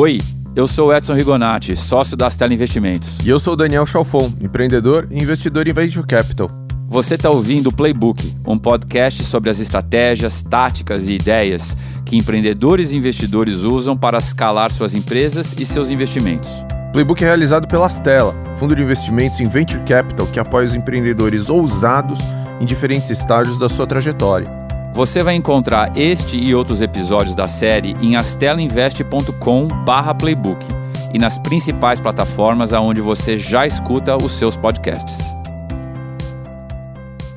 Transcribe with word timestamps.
Oi, 0.00 0.20
eu 0.54 0.68
sou 0.68 0.94
Edson 0.94 1.14
Rigonati, 1.14 1.74
sócio 1.74 2.16
da 2.16 2.30
Stella 2.30 2.54
Investimentos. 2.54 3.18
E 3.24 3.28
eu 3.28 3.40
sou 3.40 3.56
Daniel 3.56 3.84
Chalfon, 3.84 4.32
empreendedor 4.40 5.08
e 5.10 5.20
investidor 5.20 5.66
em 5.66 5.72
Venture 5.72 6.06
Capital. 6.06 6.48
Você 6.86 7.16
está 7.16 7.28
ouvindo 7.28 7.70
o 7.70 7.72
Playbook, 7.74 8.32
um 8.46 8.56
podcast 8.56 9.24
sobre 9.24 9.50
as 9.50 9.58
estratégias, 9.58 10.44
táticas 10.44 11.08
e 11.08 11.14
ideias 11.14 11.76
que 12.06 12.16
empreendedores 12.16 12.92
e 12.92 12.96
investidores 12.96 13.64
usam 13.64 13.96
para 13.96 14.18
escalar 14.18 14.70
suas 14.70 14.94
empresas 14.94 15.52
e 15.58 15.66
seus 15.66 15.90
investimentos. 15.90 16.48
Playbook 16.92 17.20
é 17.24 17.26
realizado 17.26 17.66
pela 17.66 17.88
Stella, 17.88 18.36
fundo 18.56 18.76
de 18.76 18.82
investimentos 18.84 19.40
em 19.40 19.48
Venture 19.48 19.82
Capital 19.82 20.28
que 20.28 20.38
apoia 20.38 20.66
os 20.66 20.76
empreendedores 20.76 21.50
ousados 21.50 22.20
em 22.60 22.64
diferentes 22.64 23.10
estágios 23.10 23.58
da 23.58 23.68
sua 23.68 23.84
trajetória. 23.84 24.67
Você 24.92 25.22
vai 25.22 25.34
encontrar 25.34 25.96
este 25.96 26.36
e 26.36 26.54
outros 26.54 26.82
episódios 26.82 27.34
da 27.34 27.46
série 27.46 27.94
em 28.00 28.16
astelainvest.com/playbook 28.16 30.66
e 31.14 31.18
nas 31.18 31.38
principais 31.38 32.00
plataformas 32.00 32.72
aonde 32.72 33.00
você 33.00 33.38
já 33.38 33.66
escuta 33.66 34.16
os 34.16 34.32
seus 34.32 34.56
podcasts. 34.56 35.18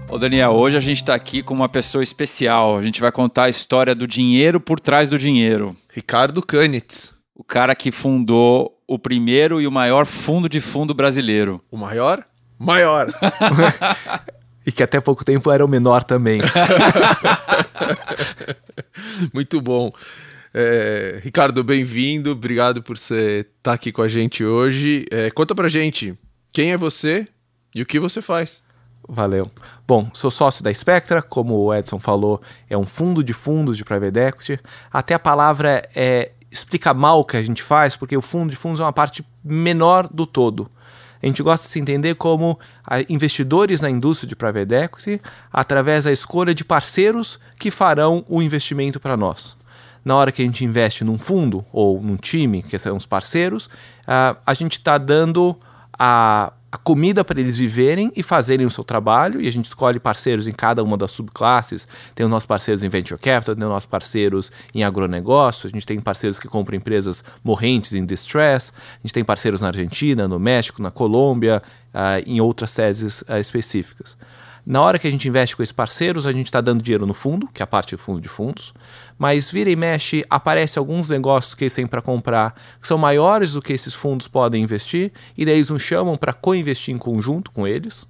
Ô 0.10 0.18
Daniel, 0.18 0.52
hoje 0.52 0.76
a 0.76 0.80
gente 0.80 0.98
está 0.98 1.16
aqui 1.16 1.42
com 1.42 1.54
uma 1.54 1.70
pessoa 1.70 2.04
especial. 2.04 2.78
A 2.78 2.82
gente 2.82 3.00
vai 3.00 3.12
contar 3.12 3.44
a 3.44 3.50
história 3.50 3.96
do 3.96 4.08
dinheiro 4.08 4.60
por 4.60 4.80
trás 4.80 5.10
do 5.10 5.18
dinheiro. 5.18 5.76
Ricardo 5.94 6.42
Canitz. 6.42 7.14
O 7.34 7.44
cara 7.44 7.76
que 7.76 7.92
fundou 7.92 8.78
o 8.88 9.00
primeiro 9.00 9.62
e 9.62 9.68
o 9.68 9.72
maior 9.72 10.06
fundo 10.06 10.50
de 10.50 10.60
fundo 10.60 10.94
brasileiro. 10.94 11.62
O 11.72 11.78
maior? 11.78 12.26
Maior. 12.60 13.08
E 14.66 14.72
que 14.72 14.84
até 14.84 15.00
pouco 15.00 15.26
tempo 15.26 15.50
era 15.52 15.66
o 15.66 15.68
menor 15.68 16.04
também. 16.04 16.42
Muito 19.34 19.60
bom. 19.60 19.92
É, 20.54 21.20
Ricardo, 21.24 21.64
bem-vindo. 21.64 22.32
Obrigado 22.32 22.84
por 22.84 22.98
você 22.98 23.40
estar 23.40 23.72
tá 23.72 23.74
aqui 23.74 23.92
com 23.92 24.02
a 24.02 24.08
gente 24.08 24.44
hoje. 24.44 25.06
É, 25.10 25.32
conta 25.32 25.56
pra 25.56 25.68
gente 25.70 26.18
quem 26.54 26.72
é 26.72 26.78
você 26.78 27.28
e 27.74 27.82
o 27.82 27.86
que 27.86 28.00
você 28.00 28.22
faz. 28.22 28.62
Valeu. 29.08 29.50
Bom, 29.88 30.10
sou 30.14 30.30
sócio 30.30 30.64
da 30.64 30.74
Spectra, 30.74 31.22
como 31.22 31.56
o 31.56 31.74
Edson 31.74 32.00
falou, 32.00 32.42
é 32.70 32.78
um 32.78 32.84
fundo 32.84 33.24
de 33.24 33.34
fundos 33.34 33.76
de 33.78 33.84
private 33.84 34.20
equity. 34.20 34.60
Até 34.92 35.14
a 35.16 35.20
palavra 35.20 35.88
é, 35.96 36.32
explica 36.52 36.94
mal 36.94 37.22
o 37.22 37.26
que 37.26 37.38
a 37.38 37.42
gente 37.42 37.64
faz, 37.64 37.96
porque 37.96 38.16
o 38.16 38.22
fundo 38.22 38.52
de 38.52 38.56
fundos 38.56 38.80
é 38.80 38.84
uma 38.84 38.94
parte 38.94 39.26
menor 39.44 40.08
do 40.08 40.26
todo. 40.26 40.70
A 41.22 41.26
gente 41.26 41.44
gosta 41.44 41.68
de 41.68 41.72
se 41.72 41.80
entender 41.80 42.16
como 42.16 42.60
investidores 43.08 43.82
na 43.82 43.90
indústria 43.90 44.28
de 44.28 44.36
private 44.36 44.74
equity 44.74 45.22
através 45.52 46.06
da 46.06 46.12
escolha 46.12 46.54
de 46.54 46.66
parceiros 46.66 47.40
que 47.60 47.70
farão 47.70 48.26
o 48.28 48.42
investimento 48.42 49.00
para 49.00 49.16
nós. 49.16 49.56
Na 50.04 50.16
hora 50.16 50.32
que 50.32 50.42
a 50.42 50.46
gente 50.46 50.66
investe 50.66 51.04
num 51.04 51.18
fundo 51.18 51.64
ou 51.72 52.02
num 52.02 52.16
time, 52.16 52.64
que 52.64 52.78
são 52.80 52.98
os 52.98 53.06
parceiros, 53.06 53.66
uh, 53.68 54.36
a 54.46 54.54
gente 54.56 54.74
está 54.74 54.98
dando 54.98 55.56
a, 55.98 56.52
a 56.72 56.78
comida 56.78 57.24
para 57.26 57.40
eles 57.40 57.58
viverem 57.58 58.12
e 58.16 58.24
fazerem 58.24 58.66
o 58.66 58.72
seu 58.72 58.84
trabalho, 58.84 59.42
e 59.42 59.48
a 59.48 59.52
gente 59.52 59.66
escolhe 59.66 60.00
parceiros 60.00 60.48
em 60.48 60.54
cada 60.54 60.82
uma 60.82 60.96
das 60.96 61.12
subclasses. 61.12 61.86
Tem 62.16 62.26
os 62.26 62.30
nossos 62.30 62.46
parceiros 62.46 62.82
em 62.82 62.88
Venture 62.88 63.20
Capital, 63.20 63.56
tem 63.56 63.66
os 63.66 63.70
nossos 63.70 63.88
parceiros 63.88 64.52
em 64.74 64.82
agronegócio, 64.82 65.68
a 65.68 65.70
gente 65.70 65.86
tem 65.86 66.00
parceiros 66.00 66.40
que 66.40 66.48
compram 66.48 66.78
empresas 66.78 67.26
morrentes 67.44 67.94
em 67.94 68.06
distress, 68.06 68.72
a 68.72 69.06
gente 69.06 69.14
tem 69.14 69.24
parceiros 69.24 69.62
na 69.62 69.68
Argentina, 69.68 70.30
no 70.30 70.40
México, 70.40 70.82
na 70.82 70.90
Colômbia, 70.90 71.62
uh, 71.94 72.24
em 72.26 72.40
outras 72.40 72.74
teses 72.74 73.22
uh, 73.24 73.38
específicas. 73.38 74.16
Na 74.66 74.82
hora 74.82 75.00
que 75.00 75.08
a 75.08 75.12
gente 75.12 75.28
investe 75.28 75.56
com 75.56 75.64
esses 75.64 75.72
parceiros, 75.72 76.28
a 76.28 76.32
gente 76.32 76.46
está 76.46 76.62
dando 76.62 76.84
dinheiro 76.84 77.06
no 77.08 77.14
fundo, 77.14 77.48
que 77.52 77.62
é 77.62 77.66
a 77.66 77.68
parte 77.68 77.96
do 77.96 77.98
fundo 77.98 78.22
de 78.22 78.30
fundos, 78.30 78.74
mas 79.18 79.50
vira 79.50 79.70
e 79.70 79.76
mexe, 79.76 80.24
aparece 80.30 80.78
alguns 80.78 81.10
negócios 81.10 81.56
que 81.56 81.64
eles 81.64 81.74
têm 81.74 81.88
para 81.88 82.02
comprar 82.02 82.54
que 82.80 82.88
são 82.88 82.98
maiores 82.98 83.54
do 83.54 83.62
que 83.62 83.74
esses 83.74 83.94
fundos 83.94 84.28
podem 84.28 84.64
investir, 84.64 85.12
e 85.36 85.46
daí 85.46 85.56
eles 85.56 85.70
nos 85.70 85.82
chamam 85.82 86.16
para 86.16 86.32
co-investir 86.32 86.94
em 86.94 86.98
conjunto 86.98 87.50
com 87.52 87.68
eles. 87.68 88.04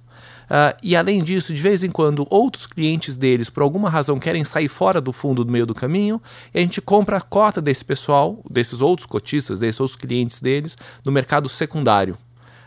Uh, 0.52 0.76
e 0.82 0.94
além 0.94 1.22
disso, 1.22 1.54
de 1.54 1.62
vez 1.62 1.82
em 1.82 1.90
quando, 1.90 2.26
outros 2.28 2.66
clientes 2.66 3.16
deles, 3.16 3.48
por 3.48 3.62
alguma 3.62 3.88
razão, 3.88 4.18
querem 4.18 4.44
sair 4.44 4.68
fora 4.68 5.00
do 5.00 5.10
fundo 5.10 5.44
do 5.44 5.50
meio 5.50 5.64
do 5.64 5.74
caminho, 5.74 6.20
e 6.52 6.58
a 6.58 6.60
gente 6.60 6.82
compra 6.82 7.16
a 7.16 7.20
cota 7.22 7.62
desse 7.62 7.82
pessoal, 7.82 8.42
desses 8.50 8.82
outros 8.82 9.06
cotistas, 9.06 9.58
desses 9.58 9.80
outros 9.80 9.98
clientes 9.98 10.42
deles, 10.42 10.76
no 11.02 11.10
mercado 11.10 11.48
secundário. 11.48 12.18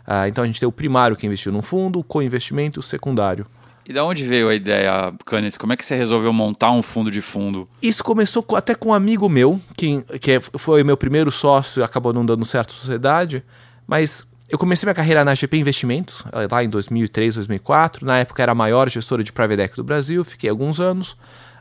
Uh, 0.08 0.28
então 0.28 0.44
a 0.44 0.48
gente 0.48 0.60
tem 0.60 0.68
o 0.68 0.72
primário 0.72 1.16
que 1.16 1.28
investiu 1.28 1.52
num 1.52 1.62
fundo, 1.62 2.00
o 2.00 2.04
co-investimento, 2.04 2.80
o 2.80 2.84
secundário. 2.84 3.46
E 3.88 3.94
da 3.94 4.04
onde 4.04 4.24
veio 4.24 4.50
a 4.50 4.56
ideia, 4.56 5.14
Canis? 5.26 5.58
Como 5.58 5.72
é 5.72 5.78
que 5.78 5.86
você 5.86 5.96
resolveu 5.96 6.34
montar 6.34 6.72
um 6.72 6.82
fundo 6.82 7.12
de 7.12 7.22
fundo? 7.22 7.70
Isso 7.82 8.04
começou 8.04 8.44
até 8.56 8.74
com 8.74 8.90
um 8.90 8.94
amigo 8.94 9.30
meu, 9.30 9.62
que, 9.78 10.02
que 10.20 10.32
é, 10.32 10.40
foi 10.42 10.84
meu 10.84 10.98
primeiro 10.98 11.32
sócio 11.32 11.84
acabou 11.84 12.12
não 12.12 12.26
dando 12.26 12.44
certo 12.46 12.74
sociedade, 12.74 13.44
mas 13.86 14.26
eu 14.50 14.58
comecei 14.58 14.88
minha 14.88 14.96
carreira 14.96 15.24
na 15.24 15.36
GP 15.36 15.58
Investimentos, 15.58 16.24
eh, 16.32 16.48
lá 16.50 16.64
em 16.64 16.70
2003, 16.70 17.36
2004. 17.36 18.06
Na 18.06 18.18
época 18.18 18.42
era 18.42 18.52
a 18.52 18.56
maior 18.56 18.90
gestora 18.90 19.24
de 19.24 19.32
private 19.32 19.62
equity 19.62 19.78
do 19.78 19.84
Brasil, 19.84 20.24
fiquei 20.24 20.50
alguns 20.50 20.80
anos. 20.80 21.12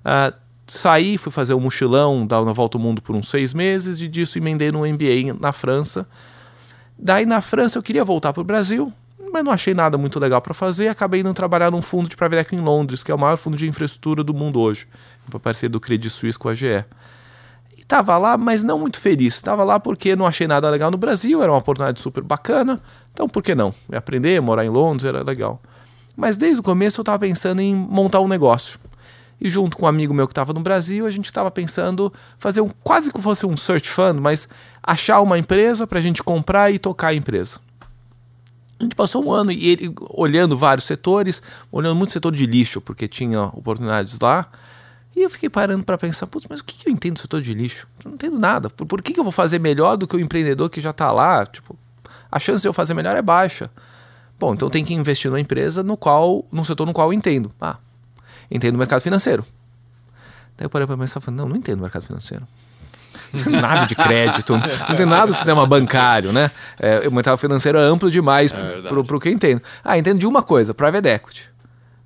Uh, 0.01 0.35
saí, 0.67 1.17
fui 1.17 1.33
fazer 1.33 1.55
um 1.55 1.61
mochilão, 1.61 2.27
dar 2.27 2.43
uma 2.43 2.53
volta 2.53 2.77
ao 2.77 2.83
mundo 2.83 3.01
por 3.01 3.17
uns 3.17 3.29
seis 3.29 3.55
meses, 3.55 4.01
e 4.01 4.09
disso 4.09 4.39
emendei 4.39 4.71
no 4.71 4.81
MBA 4.81 5.35
na 5.41 5.53
França. 5.53 6.07
Daí 6.99 7.25
na 7.27 7.41
França 7.41 7.79
eu 7.79 7.83
queria 7.83 8.05
voltar 8.05 8.33
para 8.33 8.41
o 8.43 8.45
Brasil, 8.45 8.93
mas 9.35 9.43
não 9.43 9.51
achei 9.51 9.75
nada 9.75 9.99
muito 9.99 10.21
legal 10.21 10.41
para 10.41 10.55
fazer. 10.55 10.87
Acabei 10.87 11.21
indo 11.21 11.35
trabalhar 11.35 11.69
num 11.69 11.83
fundo 11.83 12.09
de 12.09 12.17
private 12.17 12.43
equity 12.43 12.63
em 12.63 12.65
Londres, 12.65 13.03
que 13.03 13.11
é 13.11 13.15
o 13.15 13.19
maior 13.19 13.37
fundo 13.37 13.57
de 13.57 13.67
infraestrutura 13.67 14.23
do 14.23 14.33
mundo 14.33 14.61
hoje, 14.61 14.87
parceiro 15.43 15.73
do 15.73 15.81
Credit 15.81 16.09
Suisse 16.09 16.39
com 16.39 16.49
a 16.49 16.55
GE. 16.55 16.85
E 17.77 17.83
tava 17.85 18.17
lá, 18.17 18.39
mas 18.39 18.63
não 18.63 18.79
muito 18.79 19.01
feliz. 19.01 19.43
Tava 19.43 19.65
lá 19.65 19.81
porque 19.81 20.15
não 20.15 20.25
achei 20.25 20.47
nada 20.47 20.71
legal 20.71 20.89
no 20.89 20.97
Brasil, 20.97 21.43
era 21.43 21.51
uma 21.51 21.59
oportunidade 21.59 22.01
super 22.01 22.23
bacana. 22.23 22.81
Então, 23.13 23.29
por 23.29 23.43
que 23.43 23.57
não? 23.57 23.75
Aprender, 23.93 24.41
morar 24.41 24.65
em 24.65 24.69
Londres 24.69 25.05
era 25.05 25.25
legal. 25.25 25.61
Mas 26.17 26.37
desde 26.37 26.61
o 26.61 26.63
começo 26.63 27.01
eu 27.01 27.03
estava 27.03 27.19
pensando 27.19 27.61
em 27.61 27.75
montar 27.75 28.21
um 28.21 28.29
negócio. 28.29 28.79
E 29.41 29.51
junto 29.51 29.77
com 29.77 29.85
um 29.85 29.89
amigo 29.89 30.15
meu 30.15 30.29
que 30.29 30.33
estava 30.33 30.53
no 30.53 30.61
Brasil, 30.61 31.07
a 31.07 31.11
gente 31.11 31.27
estava 31.27 31.51
pensando 31.51 32.13
fazer 32.39 32.61
um, 32.61 32.71
quase 32.85 33.13
que 33.13 33.21
fosse 33.21 33.45
um 33.45 33.57
search 33.57 33.91
fund, 33.91 34.21
mas 34.21 34.49
achar 34.81 35.21
uma 35.21 35.37
empresa 35.37 35.89
para 35.89 35.99
a 35.99 36.03
gente 36.03 36.23
comprar 36.23 36.71
e 36.71 36.79
tocar 36.79 37.09
a 37.09 37.15
empresa. 37.15 37.59
A 38.79 38.83
gente 38.83 38.97
passou 38.97 39.25
um 39.25 39.33
ano 39.33 39.53
e 39.53 39.69
ele 39.69 39.95
olhando 40.11 40.57
vários 40.57 40.87
setores, 40.87 41.43
olhando 41.71 41.97
muito 41.97 42.13
setor 42.13 42.33
de 42.33 42.45
lixo, 42.45 42.81
porque 42.81 43.07
tinha 43.07 43.45
oportunidades 43.45 44.19
lá. 44.21 44.49
E 45.15 45.23
eu 45.23 45.31
fiquei 45.31 45.49
parando 45.49 45.85
para 45.85 45.97
pensar, 45.97 46.27
putz, 46.27 46.47
mas 46.51 46.61
o 46.61 46.65
que, 46.65 46.77
que 46.77 46.89
eu 46.89 46.93
entendo 46.93 47.15
do 47.15 47.21
setor 47.21 47.41
de 47.41 47.55
lixo? 47.55 47.87
Eu 48.05 48.09
não 48.09 48.15
entendo 48.15 48.39
nada. 48.39 48.69
Por, 48.69 48.85
por 48.85 49.03
que, 49.03 49.13
que 49.13 49.21
eu 49.21 49.25
vou 49.25 49.33
fazer 49.33 49.61
melhor 49.61 49.97
do 49.97 50.09
que 50.09 50.17
o 50.17 50.21
empreendedor 50.21 50.69
que 50.69 50.81
já 50.81 50.91
está 50.91 51.13
lá? 51.13 51.47
Tipo, 51.47 51.79
a 52.31 52.41
chance 52.41 52.63
de 52.63 52.69
eu 52.69 52.73
fazer 52.73 52.95
melhor 52.95 53.17
é 53.17 53.23
baixa. 53.23 53.71
Bom, 54.41 54.55
então 54.55 54.69
tem 54.69 54.85
que 54.85 54.93
investir 54.93 55.31
numa 55.31 55.41
empresa 55.41 55.85
no 55.85 55.97
qual, 55.97 56.45
num 56.51 56.65
setor 56.65 56.85
no 56.85 56.93
qual 56.93 57.09
eu 57.09 57.13
entendo. 57.13 57.53
Ah, 57.61 57.79
entendo 58.51 58.75
o 58.75 58.79
mercado 58.79 59.01
financeiro. 59.01 59.47
Daí 60.57 60.67
eu 60.67 60.71
parei 60.71 60.87
para 60.87 60.97
pensar, 60.97 61.23
não, 61.31 61.49
não 61.49 61.57
entendo 61.57 61.79
o 61.79 61.83
mercado 61.83 62.07
financeiro 62.07 62.45
não 63.33 63.43
tem 63.43 63.53
nada 63.61 63.87
de 63.87 63.95
crédito, 63.95 64.53
não 64.89 64.97
tem 64.97 65.07
nada 65.07 65.27
do 65.27 65.35
sistema 65.35 65.67
bancário, 65.67 66.33
né? 66.33 66.51
É, 66.79 67.09
o 67.09 67.13
mercado 67.13 67.39
financeiro 67.39 67.79
é 67.79 67.83
amplo 67.83 68.11
demais 68.11 68.53
é 68.53 68.83
pro, 68.89 69.05
pro 69.05 69.21
que 69.21 69.29
eu 69.29 69.33
entendo. 69.33 69.63
Ah, 69.85 69.99
entendo 69.99 70.19
de 70.19 70.27
uma 70.27 70.43
coisa, 70.43 70.75
private 70.75 71.09
equity. 71.09 71.49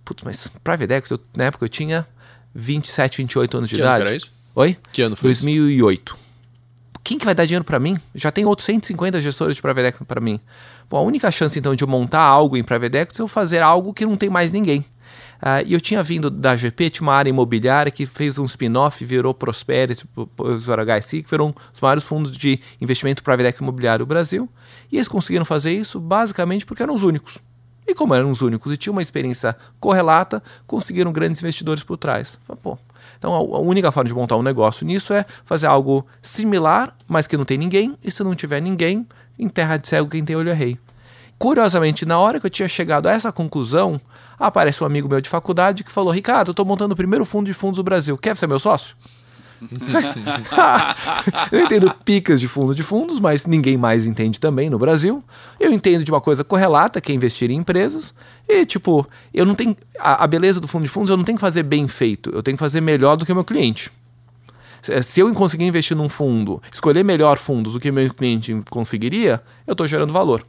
Putz, 0.04 0.22
mas 0.24 0.48
private 0.62 0.92
equity, 0.92 1.12
eu, 1.12 1.20
na 1.36 1.44
época 1.44 1.64
eu 1.64 1.68
tinha 1.68 2.06
27, 2.54 3.18
28 3.18 3.56
anos 3.56 3.68
de 3.68 3.76
que 3.76 3.80
idade. 3.80 4.02
Ano 4.02 4.08
era 4.08 4.16
isso? 4.16 4.32
Oi? 4.54 4.76
Que 4.92 5.02
ano 5.02 5.16
foi 5.16 5.28
2008. 5.28 6.12
Isso? 6.14 6.28
Quem 7.08 7.16
que 7.16 7.24
vai 7.24 7.34
dar 7.34 7.46
dinheiro 7.46 7.64
para 7.64 7.78
mim? 7.78 7.96
Já 8.14 8.30
tem 8.30 8.44
outros 8.44 8.66
150 8.66 9.18
gestores 9.22 9.56
de 9.56 9.62
private 9.62 9.86
equity 9.86 10.04
para 10.04 10.20
mim. 10.20 10.38
Bom, 10.90 10.98
a 10.98 11.00
única 11.00 11.30
chance 11.30 11.58
então 11.58 11.74
de 11.74 11.82
eu 11.82 11.88
montar 11.88 12.20
algo 12.20 12.54
em 12.54 12.62
private 12.62 12.98
equity 12.98 13.20
é 13.20 13.24
eu 13.24 13.28
fazer 13.28 13.62
algo 13.62 13.94
que 13.94 14.04
não 14.04 14.14
tem 14.14 14.28
mais 14.28 14.52
ninguém. 14.52 14.84
Uh, 15.40 15.62
e 15.66 15.72
eu 15.72 15.80
tinha 15.80 16.02
vindo 16.02 16.28
da 16.30 16.56
GP, 16.56 16.90
tinha 16.90 17.06
uma 17.06 17.14
área 17.14 17.30
imobiliária 17.30 17.92
que 17.92 18.06
fez 18.06 18.38
um 18.38 18.44
spin-off, 18.44 19.04
virou 19.04 19.32
Prosperity, 19.32 20.04
os 20.36 20.66
HSI, 20.66 21.22
que 21.22 21.28
foram 21.28 21.54
os 21.72 21.80
maiores 21.80 22.02
fundos 22.02 22.36
de 22.36 22.60
investimento 22.80 23.22
private 23.22 23.48
equity 23.48 23.62
imobiliário 23.62 24.04
do 24.04 24.08
Brasil. 24.08 24.48
E 24.90 24.96
eles 24.96 25.06
conseguiram 25.06 25.44
fazer 25.44 25.72
isso 25.72 26.00
basicamente 26.00 26.66
porque 26.66 26.82
eram 26.82 26.94
os 26.94 27.02
únicos. 27.02 27.38
E 27.86 27.94
como 27.94 28.14
eram 28.14 28.30
os 28.30 28.42
únicos 28.42 28.70
e 28.72 28.76
tinham 28.76 28.92
uma 28.92 29.00
experiência 29.00 29.56
correlata, 29.80 30.42
conseguiram 30.66 31.10
grandes 31.10 31.40
investidores 31.40 31.82
por 31.82 31.96
trás. 31.96 32.38
Pô, 32.62 32.76
então 33.16 33.32
a 33.32 33.58
única 33.60 33.90
forma 33.90 34.08
de 34.08 34.14
montar 34.14 34.36
um 34.36 34.42
negócio 34.42 34.86
nisso 34.86 35.14
é 35.14 35.24
fazer 35.44 35.68
algo 35.68 36.06
similar, 36.20 36.94
mas 37.06 37.26
que 37.26 37.36
não 37.36 37.44
tem 37.44 37.56
ninguém, 37.56 37.96
e 38.04 38.10
se 38.10 38.22
não 38.22 38.34
tiver 38.34 38.60
ninguém, 38.60 39.06
em 39.38 39.48
terra 39.48 39.76
de 39.76 39.88
cego 39.88 40.10
quem 40.10 40.22
tem 40.22 40.36
olho 40.36 40.50
é 40.50 40.52
rei. 40.52 40.78
Curiosamente, 41.38 42.04
na 42.04 42.18
hora 42.18 42.40
que 42.40 42.46
eu 42.46 42.50
tinha 42.50 42.68
chegado 42.68 43.06
a 43.06 43.12
essa 43.12 43.30
conclusão, 43.30 44.00
aparece 44.38 44.82
um 44.82 44.86
amigo 44.86 45.08
meu 45.08 45.20
de 45.20 45.28
faculdade 45.28 45.84
que 45.84 45.90
falou: 45.90 46.12
Ricardo, 46.12 46.48
eu 46.48 46.52
estou 46.52 46.64
montando 46.64 46.94
o 46.94 46.96
primeiro 46.96 47.24
fundo 47.24 47.46
de 47.46 47.54
fundos 47.54 47.76
do 47.78 47.82
Brasil. 47.82 48.16
Quer 48.16 48.36
ser 48.36 48.46
meu 48.46 48.58
sócio? 48.58 48.96
eu 51.50 51.64
entendo 51.64 51.92
picas 52.04 52.40
de 52.40 52.46
fundos 52.46 52.76
de 52.76 52.82
fundos, 52.82 53.18
mas 53.18 53.44
ninguém 53.46 53.76
mais 53.76 54.06
entende 54.06 54.38
também 54.38 54.70
no 54.70 54.78
Brasil. 54.78 55.22
Eu 55.58 55.72
entendo 55.72 56.04
de 56.04 56.10
uma 56.10 56.20
coisa 56.20 56.44
correlata, 56.44 57.00
que 57.00 57.10
é 57.10 57.14
investir 57.14 57.50
em 57.50 57.56
empresas. 57.56 58.14
E, 58.48 58.64
tipo, 58.64 59.06
eu 59.34 59.44
não 59.44 59.54
tenho. 59.54 59.76
A, 59.98 60.24
a 60.24 60.26
beleza 60.26 60.60
do 60.60 60.68
fundo 60.68 60.82
de 60.82 60.88
fundos 60.88 61.10
eu 61.10 61.16
não 61.16 61.24
tenho 61.24 61.36
que 61.36 61.42
fazer 61.42 61.62
bem 61.62 61.88
feito, 61.88 62.30
eu 62.30 62.42
tenho 62.42 62.56
que 62.56 62.62
fazer 62.62 62.80
melhor 62.80 63.16
do 63.16 63.26
que 63.26 63.32
o 63.32 63.34
meu 63.34 63.44
cliente. 63.44 63.90
Se 64.80 65.02
se 65.02 65.20
eu 65.20 65.32
conseguir 65.34 65.64
investir 65.64 65.96
num 65.96 66.08
fundo, 66.08 66.62
escolher 66.72 67.04
melhor 67.04 67.36
fundos 67.36 67.72
do 67.72 67.80
que 67.80 67.90
meu 67.90 68.12
cliente 68.14 68.56
conseguiria, 68.70 69.42
eu 69.66 69.72
estou 69.72 69.86
gerando 69.86 70.12
valor. 70.12 70.46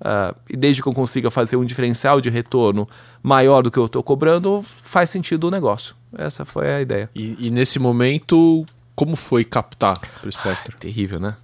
Ah, 0.00 0.34
e 0.50 0.56
desde 0.56 0.82
que 0.82 0.88
eu 0.88 0.92
consiga 0.92 1.30
fazer 1.30 1.56
um 1.56 1.64
diferencial 1.64 2.20
de 2.20 2.28
retorno 2.30 2.88
maior 3.22 3.62
do 3.62 3.70
que 3.70 3.78
eu 3.78 3.86
estou 3.86 4.02
cobrando, 4.02 4.62
faz 4.82 5.08
sentido 5.10 5.48
o 5.48 5.50
negócio. 5.50 5.94
Essa 6.16 6.44
foi 6.44 6.72
a 6.72 6.80
ideia. 6.80 7.08
E, 7.14 7.36
e 7.46 7.50
nesse 7.50 7.78
momento, 7.78 8.64
como 8.94 9.16
foi 9.16 9.44
captar 9.44 9.98
para 9.98 10.28
o 10.28 10.32
Spectrum? 10.32 10.76
Terrível, 10.78 11.18
né? 11.20 11.36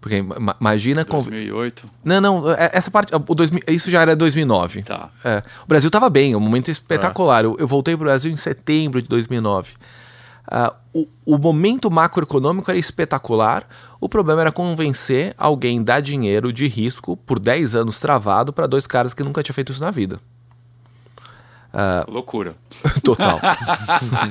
Porque 0.00 0.22
ma- 0.22 0.54
imagina. 0.60 1.04
con- 1.04 1.18
2008. 1.18 1.88
Não, 2.04 2.20
não, 2.20 2.50
é- 2.52 2.70
essa 2.72 2.88
parte. 2.90 3.12
O 3.14 3.34
2000, 3.34 3.62
isso 3.68 3.90
já 3.90 4.00
era 4.02 4.14
2009. 4.14 4.82
Tá. 4.84 5.10
É, 5.24 5.42
o 5.64 5.66
Brasil 5.66 5.88
estava 5.88 6.08
bem, 6.08 6.36
um 6.36 6.40
momento 6.40 6.70
espetacular. 6.70 7.44
Eu, 7.44 7.56
eu 7.58 7.66
voltei 7.66 7.96
para 7.96 8.02
o 8.04 8.06
Brasil 8.06 8.30
em 8.30 8.36
setembro 8.36 9.02
de 9.02 9.08
2009. 9.08 9.72
Ah, 10.50 10.74
o, 10.94 11.06
o 11.26 11.38
momento 11.38 11.90
macroeconômico 11.90 12.70
era 12.70 12.78
espetacular. 12.78 13.68
O 14.00 14.08
problema 14.08 14.40
era 14.40 14.52
convencer 14.52 15.34
alguém 15.36 15.80
a 15.80 15.82
dar 15.82 16.00
dinheiro 16.00 16.52
de 16.52 16.66
risco 16.66 17.16
por 17.16 17.38
10 17.38 17.74
anos 17.74 17.98
travado 17.98 18.52
para 18.52 18.66
dois 18.66 18.86
caras 18.86 19.12
que 19.12 19.22
nunca 19.22 19.42
tinham 19.42 19.54
feito 19.54 19.72
isso 19.72 19.82
na 19.82 19.90
vida. 19.90 20.18
Loucura. 22.08 22.54
Total. 23.04 23.38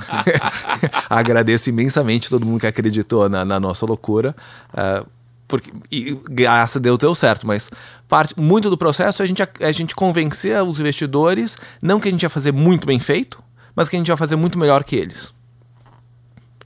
Agradeço 1.08 1.70
imensamente 1.70 2.30
todo 2.30 2.46
mundo 2.46 2.62
que 2.62 2.68
acreditou 2.68 3.30
na, 3.30 3.46
na 3.46 3.60
nossa 3.60 3.86
loucura. 3.86 4.36
ah, 4.74 5.06
porque, 5.48 5.72
e 5.90 6.20
graças 6.26 6.76
a 6.76 6.80
Deus 6.80 6.98
deu 6.98 7.16
certo, 7.16 7.48
mas 7.48 7.70
parte, 8.06 8.38
muito 8.38 8.70
do 8.70 8.78
processo 8.78 9.22
é 9.22 9.24
a 9.24 9.28
gente, 9.28 9.42
a 9.42 9.72
gente 9.72 9.96
convencer 9.96 10.62
os 10.62 10.80
investidores, 10.80 11.56
não 11.82 12.02
que 12.02 12.10
a 12.10 12.12
gente 12.12 12.24
ia 12.24 12.30
fazer 12.30 12.52
muito 12.52 12.86
bem 12.86 13.00
feito, 13.00 13.42
mas 13.74 13.88
que 13.88 13.96
a 13.96 14.00
gente 14.00 14.10
ia 14.10 14.18
fazer 14.18 14.36
muito 14.36 14.60
melhor 14.60 14.84
que 14.84 14.98
eles. 14.98 15.34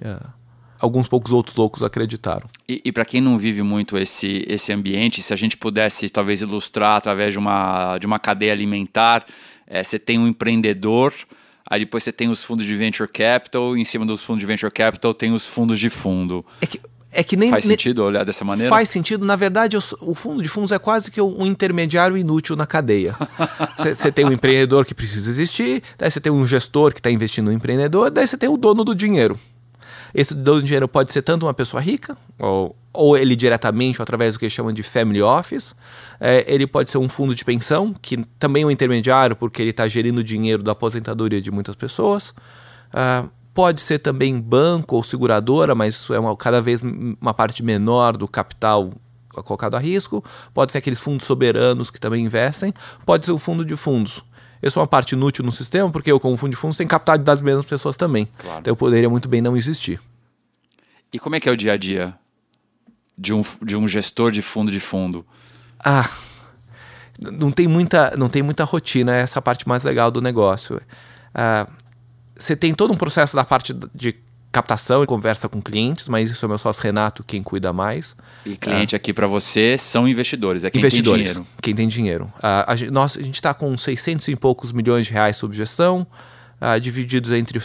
É. 0.01 0.17
Alguns 0.79 1.07
poucos 1.07 1.31
outros 1.31 1.55
loucos 1.55 1.83
acreditaram. 1.83 2.49
E, 2.67 2.81
e 2.83 2.91
para 2.91 3.05
quem 3.05 3.21
não 3.21 3.37
vive 3.37 3.61
muito 3.61 3.97
esse, 3.99 4.43
esse 4.47 4.73
ambiente, 4.73 5.21
se 5.21 5.31
a 5.31 5.35
gente 5.35 5.55
pudesse 5.55 6.09
talvez 6.09 6.41
ilustrar 6.41 6.97
através 6.97 7.33
de 7.33 7.39
uma, 7.39 7.99
de 7.99 8.07
uma 8.07 8.17
cadeia 8.17 8.51
alimentar, 8.51 9.23
eh, 9.67 9.83
você 9.83 9.99
tem 9.99 10.17
um 10.17 10.27
empreendedor, 10.27 11.13
aí 11.69 11.81
depois 11.81 12.03
você 12.03 12.11
tem 12.11 12.29
os 12.29 12.43
fundos 12.43 12.65
de 12.65 12.75
venture 12.75 13.07
capital, 13.07 13.77
e 13.77 13.81
em 13.81 13.85
cima 13.85 14.07
dos 14.07 14.23
fundos 14.23 14.39
de 14.39 14.47
venture 14.47 14.71
capital 14.71 15.13
tem 15.13 15.31
os 15.31 15.45
fundos 15.45 15.79
de 15.79 15.87
fundo. 15.87 16.43
É 16.59 16.65
que, 16.65 16.81
é 17.11 17.23
que 17.23 17.35
nem. 17.35 17.51
Faz 17.51 17.65
nem- 17.65 17.77
sentido 17.77 18.03
olhar 18.03 18.25
dessa 18.25 18.43
maneira? 18.43 18.69
Faz 18.69 18.89
sentido. 18.89 19.23
Na 19.23 19.35
verdade, 19.35 19.77
eu 19.77 19.83
o 20.01 20.15
fundo 20.15 20.41
de 20.41 20.49
fundos 20.49 20.71
é 20.71 20.79
quase 20.79 21.11
que 21.11 21.21
um 21.21 21.45
intermediário 21.45 22.17
inútil 22.17 22.55
na 22.55 22.65
cadeia. 22.65 23.15
Você 23.77 24.11
tem 24.11 24.25
um 24.25 24.31
empreendedor 24.31 24.85
que 24.85 24.95
precisa 24.95 25.29
existir, 25.29 25.83
daí 25.97 26.09
você 26.09 26.19
tem 26.19 26.31
um 26.31 26.45
gestor 26.45 26.91
que 26.93 26.99
está 26.99 27.11
investindo 27.11 27.45
no 27.45 27.53
empreendedor, 27.53 28.09
daí 28.09 28.25
você 28.25 28.37
tem 28.37 28.49
o 28.49 28.57
dono 28.57 28.83
do 28.83 28.95
dinheiro. 28.95 29.39
Esse 30.13 30.35
dono 30.35 30.61
do 30.61 30.65
dinheiro 30.65 30.87
pode 30.87 31.11
ser 31.11 31.21
tanto 31.21 31.45
uma 31.45 31.53
pessoa 31.53 31.81
rica, 31.81 32.17
ou, 32.37 32.75
ou 32.93 33.17
ele 33.17 33.35
diretamente, 33.35 33.99
ou 33.99 34.03
através 34.03 34.35
do 34.35 34.39
que 34.39 34.49
chamam 34.49 34.73
de 34.73 34.83
family 34.83 35.21
office. 35.21 35.75
É, 36.19 36.43
ele 36.47 36.67
pode 36.67 36.89
ser 36.91 36.97
um 36.97 37.07
fundo 37.07 37.33
de 37.33 37.45
pensão, 37.45 37.93
que 38.01 38.17
também 38.37 38.63
é 38.63 38.65
um 38.65 38.71
intermediário, 38.71 39.35
porque 39.35 39.61
ele 39.61 39.71
está 39.71 39.87
gerindo 39.87 40.23
dinheiro 40.23 40.61
da 40.61 40.73
aposentadoria 40.73 41.41
de 41.41 41.51
muitas 41.51 41.75
pessoas. 41.75 42.33
Ah, 42.93 43.25
pode 43.53 43.81
ser 43.81 43.99
também 43.99 44.39
banco 44.39 44.95
ou 44.95 45.03
seguradora, 45.03 45.75
mas 45.75 45.95
isso 45.95 46.13
é 46.13 46.19
uma, 46.19 46.35
cada 46.35 46.61
vez 46.61 46.81
uma 46.81 47.33
parte 47.33 47.63
menor 47.63 48.17
do 48.17 48.27
capital 48.27 48.91
colocado 49.43 49.75
a 49.75 49.79
risco. 49.79 50.23
Pode 50.53 50.71
ser 50.71 50.79
aqueles 50.79 50.99
fundos 50.99 51.25
soberanos 51.25 51.89
que 51.89 51.99
também 51.99 52.25
investem. 52.25 52.73
Pode 53.05 53.25
ser 53.25 53.31
o 53.31 53.39
fundo 53.39 53.63
de 53.63 53.75
fundos. 53.75 54.23
Isso 54.61 54.77
é 54.77 54.81
uma 54.81 54.87
parte 54.87 55.13
inútil 55.13 55.43
no 55.43 55.51
sistema, 55.51 55.89
porque 55.89 56.11
eu, 56.11 56.19
como 56.19 56.37
fundo 56.37 56.51
de 56.51 56.57
fundos, 56.57 56.77
tenho 56.77 56.87
capital 56.89 57.17
das 57.17 57.41
mesmas 57.41 57.65
pessoas 57.65 57.97
também. 57.97 58.27
Claro. 58.37 58.59
Então 58.59 58.71
eu 58.71 58.75
poderia 58.75 59.09
muito 59.09 59.27
bem 59.27 59.41
não 59.41 59.57
existir. 59.57 59.99
E 61.11 61.19
como 61.19 61.35
é 61.35 61.39
que 61.39 61.49
é 61.49 61.51
o 61.51 61.57
dia 61.57 61.73
a 61.73 61.77
dia 61.77 62.13
de 63.17 63.33
um, 63.33 63.41
de 63.61 63.75
um 63.75 63.87
gestor 63.87 64.31
de 64.31 64.41
fundo 64.41 64.71
de 64.71 64.79
fundo? 64.79 65.25
Ah, 65.83 66.09
não 67.19 67.51
tem 67.51 67.67
muita, 67.67 68.15
não 68.17 68.27
tem 68.27 68.41
muita 68.41 68.63
rotina, 68.63 69.15
é 69.15 69.21
essa 69.21 69.41
parte 69.41 69.67
mais 69.67 69.83
legal 69.83 70.09
do 70.11 70.21
negócio. 70.21 70.79
Ah, 71.33 71.67
Você 72.37 72.55
tem 72.55 72.73
todo 72.73 72.93
um 72.93 72.97
processo 72.97 73.35
da 73.35 73.43
parte 73.43 73.73
de 73.93 74.15
captação 74.51 75.03
e 75.03 75.07
conversa 75.07 75.47
com 75.47 75.61
clientes, 75.61 76.07
mas 76.09 76.29
isso 76.29 76.43
é 76.43 76.47
meu 76.47 76.57
sócio 76.57 76.83
Renato 76.83 77.23
quem 77.23 77.41
cuida 77.41 77.71
mais. 77.71 78.15
E 78.45 78.57
cliente 78.57 78.95
aqui 78.95 79.13
para 79.13 79.25
você 79.27 79.77
são 79.77 80.07
investidores, 80.07 80.63
é 80.63 80.69
quem 80.69 80.79
Investidores, 80.79 81.23
tem 81.23 81.33
dinheiro. 81.33 81.47
quem 81.61 81.75
tem 81.75 81.87
dinheiro. 81.87 82.33
Ah, 82.41 82.65
a, 82.67 82.75
gente, 82.75 82.91
nós, 82.91 83.17
a 83.17 83.21
gente 83.21 83.35
está 83.35 83.53
com 83.53 83.75
600 83.77 84.27
e 84.27 84.35
poucos 84.35 84.71
milhões 84.71 85.07
de 85.07 85.13
reais 85.13 85.37
sob 85.37 85.55
gestão, 85.55 86.05
ah, 86.59 86.77
divididos 86.77 87.31
entre 87.31 87.61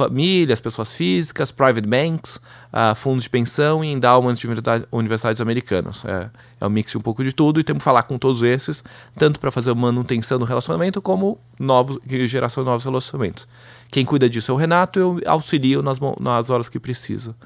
famílias, 0.00 0.60
pessoas 0.60 0.94
físicas, 0.94 1.50
private 1.50 1.86
banks, 1.86 2.40
ah, 2.72 2.94
fundos 2.94 3.24
de 3.24 3.30
pensão 3.30 3.84
e 3.84 3.92
endowments 3.92 4.38
de 4.38 4.46
universidade- 4.46 4.86
universidades 4.90 5.40
americanas. 5.42 6.02
É, 6.06 6.30
é 6.58 6.66
um 6.66 6.70
mix 6.70 6.92
de 6.92 6.98
um 6.98 7.00
pouco 7.02 7.22
de 7.22 7.32
tudo 7.32 7.60
e 7.60 7.64
temos 7.64 7.82
que 7.82 7.84
falar 7.84 8.04
com 8.04 8.18
todos 8.18 8.42
esses, 8.42 8.82
tanto 9.16 9.38
para 9.38 9.50
fazer 9.50 9.74
manutenção 9.74 10.38
do 10.38 10.46
relacionamento 10.46 11.02
como 11.02 11.38
novos, 11.58 11.98
geração 12.26 12.64
de 12.64 12.70
novos 12.70 12.84
relacionamentos. 12.84 13.46
Quem 13.90 14.04
cuida 14.04 14.28
disso 14.28 14.50
é 14.50 14.54
o 14.54 14.56
Renato, 14.56 14.98
eu 14.98 15.20
auxilio 15.26 15.82
nas, 15.82 15.98
nas 16.18 16.48
horas 16.48 16.68
que 16.68 16.80
precisa. 16.80 17.36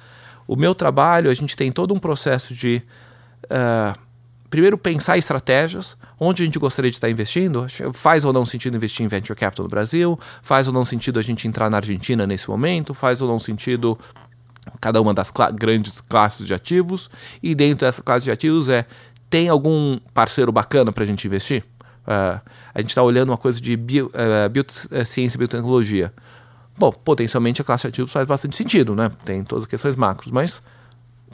O 0.46 0.54
meu 0.54 0.74
trabalho, 0.74 1.30
a 1.30 1.34
gente 1.34 1.56
tem 1.56 1.72
todo 1.72 1.92
um 1.92 1.98
processo 1.98 2.54
de 2.54 2.80
ah, 3.50 3.94
primeiro 4.48 4.78
pensar 4.78 5.18
estratégias, 5.18 5.96
onde 6.18 6.42
a 6.42 6.46
gente 6.46 6.58
gostaria 6.58 6.90
de 6.90 6.96
estar 6.96 7.10
investindo, 7.10 7.66
faz 7.92 8.24
ou 8.24 8.32
não 8.32 8.46
sentido 8.46 8.76
investir 8.76 9.04
em 9.04 9.08
venture 9.08 9.38
capital 9.38 9.64
no 9.64 9.70
Brasil, 9.70 10.18
faz 10.42 10.66
ou 10.66 10.72
não 10.72 10.84
sentido 10.84 11.18
a 11.18 11.22
gente 11.22 11.46
entrar 11.48 11.68
na 11.70 11.78
Argentina 11.78 12.26
nesse 12.26 12.48
momento, 12.48 12.94
faz 12.94 13.20
ou 13.20 13.28
não 13.28 13.38
sentido 13.38 13.98
cada 14.80 15.00
uma 15.00 15.12
das 15.12 15.30
grandes 15.54 16.00
classes 16.00 16.46
de 16.46 16.54
ativos, 16.54 17.10
e 17.42 17.54
dentro 17.54 17.86
dessa 17.86 18.02
classe 18.02 18.24
de 18.24 18.30
ativos 18.30 18.68
é, 18.68 18.86
tem 19.28 19.48
algum 19.48 19.98
parceiro 20.12 20.50
bacana 20.50 20.92
para 20.92 21.04
a 21.04 21.06
gente 21.06 21.26
investir? 21.26 21.64
Ah, 22.06 22.40
a 22.74 22.80
gente 22.80 22.90
está 22.90 23.02
olhando 23.02 23.30
uma 23.30 23.38
coisa 23.38 23.60
de 23.60 23.76
bio, 23.76 24.10
eh, 24.12 24.48
biociência 24.48 25.36
e 25.36 25.38
biotecnologia. 25.38 26.12
Bom, 26.76 26.90
potencialmente 26.92 27.62
a 27.62 27.64
classe 27.64 27.82
de 27.82 27.88
ativos 27.88 28.12
faz 28.12 28.26
bastante 28.26 28.56
sentido, 28.56 28.94
né? 28.94 29.10
Tem 29.24 29.42
todas 29.44 29.64
as 29.64 29.70
questões 29.70 29.96
macros, 29.96 30.32
mas 30.32 30.62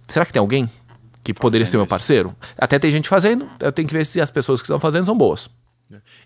será 0.07 0.25
que 0.25 0.33
tem 0.33 0.41
alguém 0.41 0.69
que 1.23 1.35
poderia 1.35 1.67
ser 1.67 1.77
meu 1.77 1.87
parceiro? 1.87 2.35
Até 2.57 2.79
tem 2.79 2.91
gente 2.91 3.09
fazendo, 3.09 3.49
eu 3.61 3.73
tenho 3.73 3.87
que 3.89 3.95
ver 3.95 4.05
se 4.07 4.21
as 4.21 4.31
pessoas 4.31 4.61
que 4.61 4.67
estão 4.67 4.81
fazendo 4.81 5.05
são 5.05 5.17
boas. 5.17 5.49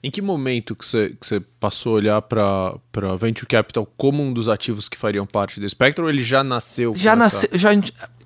Em 0.02 0.10
que 0.10 0.20
momento 0.20 0.76
que 0.76 0.84
você, 0.84 1.16
que 1.18 1.26
você 1.26 1.40
passou 1.40 1.92
a 1.92 1.96
olhar 1.96 2.20
para 2.22 2.74
Venture 3.18 3.46
Capital 3.46 3.86
como 3.96 4.22
um 4.22 4.30
dos 4.30 4.46
ativos 4.46 4.90
que 4.90 4.96
fariam 4.98 5.24
parte 5.26 5.58
do 5.58 5.66
Spectrum 5.66 6.04
ou 6.04 6.10
ele 6.10 6.22
já 6.22 6.44
nasceu? 6.44 6.92
Já 6.94 7.12
essa- 7.12 7.16
nasceu, 7.16 7.48
já, 7.54 7.70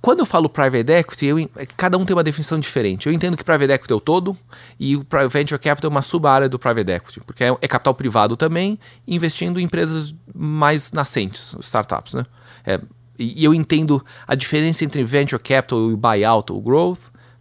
quando 0.01 0.19
eu 0.19 0.27
falo 0.27 0.49
private 0.49 0.91
equity, 0.91 1.27
eu, 1.27 1.39
é 1.39 1.65
cada 1.65 1.97
um 1.97 2.05
tem 2.05 2.17
uma 2.17 2.25
definição 2.25 2.59
diferente. 2.59 3.07
Eu 3.07 3.13
entendo 3.13 3.37
que 3.37 3.45
private 3.45 3.71
equity 3.73 3.93
é 3.93 3.97
o 3.97 4.01
todo 4.01 4.37
e 4.81 4.97
o 4.97 5.07
venture 5.31 5.61
capital 5.61 5.89
é 5.89 5.95
uma 5.95 6.03
sub-área 6.03 6.49
do 6.49 6.59
private 6.59 6.91
equity, 6.91 7.21
porque 7.21 7.45
é, 7.45 7.57
é 7.61 7.69
capital 7.69 7.95
privado 7.95 8.37
também, 8.37 8.77
investindo 9.07 9.61
em 9.61 9.63
empresas 9.63 10.13
mais 10.35 10.91
nascentes, 10.91 11.55
startups, 11.61 12.15
né? 12.15 12.25
É, 12.67 12.81
e, 13.19 13.45
eu 13.45 13.53
entendo 13.53 14.05
a 14.27 14.35
diferença 14.35 14.85
entre 14.85 15.03
venture 15.05 15.43
capital 15.43 15.91
e 15.91 15.97
buyout 15.97 16.53
ou 16.53 16.61
growth. 16.61 17.01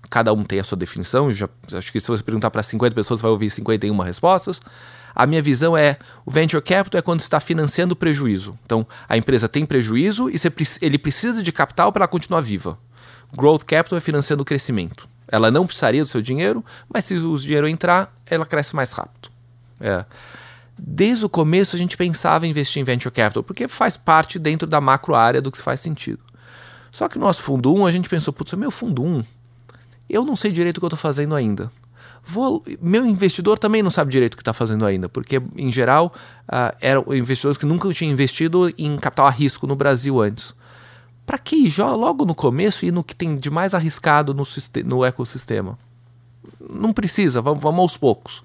Cada 0.09 0.33
um 0.33 0.43
tem 0.43 0.59
a 0.59 0.63
sua 0.63 0.77
definição. 0.77 1.31
Já, 1.31 1.49
acho 1.73 1.91
que 1.91 1.99
se 1.99 2.07
você 2.07 2.23
perguntar 2.23 2.49
para 2.49 2.63
50 2.63 2.95
pessoas, 2.95 3.21
vai 3.21 3.29
ouvir 3.29 3.49
51 3.49 3.97
respostas. 3.99 4.61
A 5.13 5.25
minha 5.25 5.41
visão 5.41 5.75
é 5.75 5.97
o 6.25 6.31
venture 6.31 6.61
capital 6.61 6.99
é 6.99 7.01
quando 7.01 7.21
está 7.21 7.39
financiando 7.39 7.95
prejuízo. 7.95 8.57
Então, 8.65 8.85
a 9.09 9.17
empresa 9.17 9.49
tem 9.49 9.65
prejuízo 9.65 10.29
e 10.29 10.37
você, 10.37 10.51
ele 10.81 10.97
precisa 10.97 11.43
de 11.43 11.51
capital 11.51 11.91
para 11.91 12.01
ela 12.01 12.07
continuar 12.07 12.41
viva. 12.41 12.77
Growth 13.35 13.63
capital 13.63 13.97
é 13.97 14.01
financiando 14.01 14.43
o 14.43 14.45
crescimento. 14.45 15.09
Ela 15.27 15.51
não 15.51 15.65
precisaria 15.65 16.01
do 16.01 16.07
seu 16.07 16.21
dinheiro, 16.21 16.63
mas 16.87 17.05
se 17.05 17.15
o 17.15 17.35
dinheiro 17.35 17.67
entrar, 17.67 18.13
ela 18.25 18.45
cresce 18.45 18.75
mais 18.75 18.91
rápido. 18.91 19.29
É. 19.81 20.05
Desde 20.77 21.25
o 21.25 21.29
começo 21.29 21.75
a 21.75 21.79
gente 21.79 21.97
pensava 21.97 22.45
em 22.45 22.49
investir 22.51 22.81
em 22.81 22.85
venture 22.85 23.13
capital, 23.13 23.43
porque 23.43 23.67
faz 23.67 23.97
parte 23.97 24.37
dentro 24.37 24.67
da 24.67 24.79
macro 24.79 25.15
área 25.15 25.41
do 25.41 25.51
que 25.51 25.57
faz 25.61 25.79
sentido. 25.79 26.19
Só 26.91 27.07
que 27.07 27.17
no 27.17 27.25
nosso 27.25 27.41
fundo 27.41 27.73
1, 27.73 27.85
a 27.85 27.91
gente 27.91 28.09
pensou, 28.09 28.33
putz, 28.33 28.53
meu 28.53 28.71
fundo 28.71 29.03
1, 29.03 29.23
eu 30.09 30.23
não 30.23 30.35
sei 30.35 30.51
direito 30.51 30.77
o 30.77 30.81
que 30.81 30.85
eu 30.85 30.87
estou 30.87 30.99
fazendo 30.99 31.35
ainda. 31.35 31.71
Vou- 32.23 32.63
meu 32.81 33.05
investidor 33.05 33.57
também 33.57 33.81
não 33.81 33.89
sabe 33.89 34.11
direito 34.11 34.33
o 34.33 34.37
que 34.37 34.41
está 34.41 34.53
fazendo 34.53 34.85
ainda, 34.85 35.07
porque, 35.07 35.41
em 35.55 35.71
geral, 35.71 36.13
ah, 36.47 36.75
eram 36.81 37.05
investidores 37.13 37.57
que 37.57 37.65
nunca 37.65 37.91
tinham 37.93 38.11
investido 38.11 38.73
em 38.77 38.97
capital 38.97 39.27
a 39.27 39.29
risco 39.31 39.65
no 39.65 39.75
Brasil 39.75 40.21
antes. 40.21 40.53
Para 41.25 41.37
que 41.37 41.55
ir 41.55 41.77
logo 41.79 42.25
no 42.25 42.33
começo 42.33 42.85
ir 42.85 42.91
no 42.91 43.03
que 43.03 43.15
tem 43.15 43.35
de 43.35 43.49
mais 43.49 43.73
arriscado 43.73 44.33
no, 44.33 44.43
no 44.85 45.05
ecossistema? 45.05 45.77
Não 46.73 46.93
precisa, 46.93 47.41
vamos, 47.41 47.61
vamos 47.61 47.81
aos 47.81 47.97
poucos. 47.97 48.43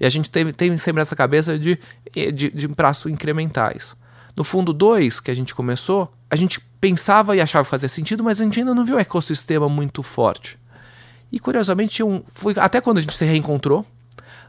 E 0.00 0.06
a 0.06 0.10
gente 0.10 0.30
tem, 0.30 0.50
tem 0.52 0.76
sempre 0.76 1.02
essa 1.02 1.16
cabeça 1.16 1.58
de, 1.58 1.78
de, 2.14 2.50
de 2.50 2.68
prazo 2.68 3.08
incrementais. 3.08 3.96
No 4.36 4.44
fundo 4.44 4.72
2, 4.72 5.18
que 5.20 5.30
a 5.30 5.34
gente 5.34 5.54
começou, 5.54 6.12
a 6.30 6.36
gente 6.36 6.60
pensava 6.80 7.34
e 7.34 7.40
achava 7.40 7.64
que 7.64 7.70
fazia 7.70 7.88
sentido, 7.88 8.22
mas 8.22 8.40
a 8.40 8.44
gente 8.44 8.60
ainda 8.60 8.74
não 8.74 8.84
viu 8.84 8.96
um 8.96 9.00
ecossistema 9.00 9.68
muito 9.68 10.02
forte. 10.02 10.58
E 11.32 11.40
curiosamente, 11.40 12.02
um, 12.02 12.22
foi 12.32 12.54
até 12.56 12.80
quando 12.80 12.98
a 12.98 13.00
gente 13.00 13.14
se 13.14 13.24
reencontrou, 13.24 13.84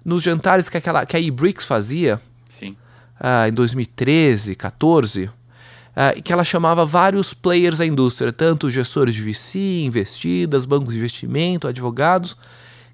nos 0.03 0.23
jantares 0.23 0.69
que, 0.69 0.77
aquela, 0.77 1.05
que 1.05 1.17
a 1.17 1.19
eBricks 1.19 1.65
fazia, 1.65 2.21
Sim. 2.47 2.75
ah, 3.19 3.49
em 3.49 3.51
2013, 3.53 4.55
14, 4.55 5.25
uh, 5.25 6.21
que 6.23 6.31
ela 6.31 6.43
chamava 6.43 6.85
vários 6.85 7.33
players 7.33 7.79
da 7.79 7.85
indústria, 7.85 8.31
tanto 8.31 8.69
gestores 8.69 9.13
de 9.15 9.23
VC, 9.23 9.83
investidas, 9.83 10.65
bancos 10.65 10.93
de 10.93 10.99
investimento, 10.99 11.67
advogados, 11.67 12.37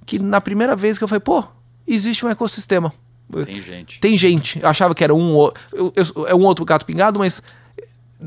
que 0.05 0.17
na 0.17 0.41
primeira 0.41 0.75
vez 0.75 0.97
que 0.97 1.03
eu 1.03 1.07
falei, 1.07 1.19
pô, 1.19 1.43
existe 1.87 2.25
um 2.25 2.29
ecossistema. 2.29 2.93
Tem 3.45 3.61
gente. 3.61 3.99
Tem 3.99 4.17
gente. 4.17 4.61
Eu 4.61 4.69
achava 4.69 4.93
que 4.93 5.03
era 5.03 5.13
um, 5.13 5.51
eu, 5.73 5.93
eu, 5.95 6.27
é 6.27 6.35
um 6.35 6.43
outro 6.43 6.63
gato 6.63 6.85
pingado, 6.85 7.17
mas 7.17 7.41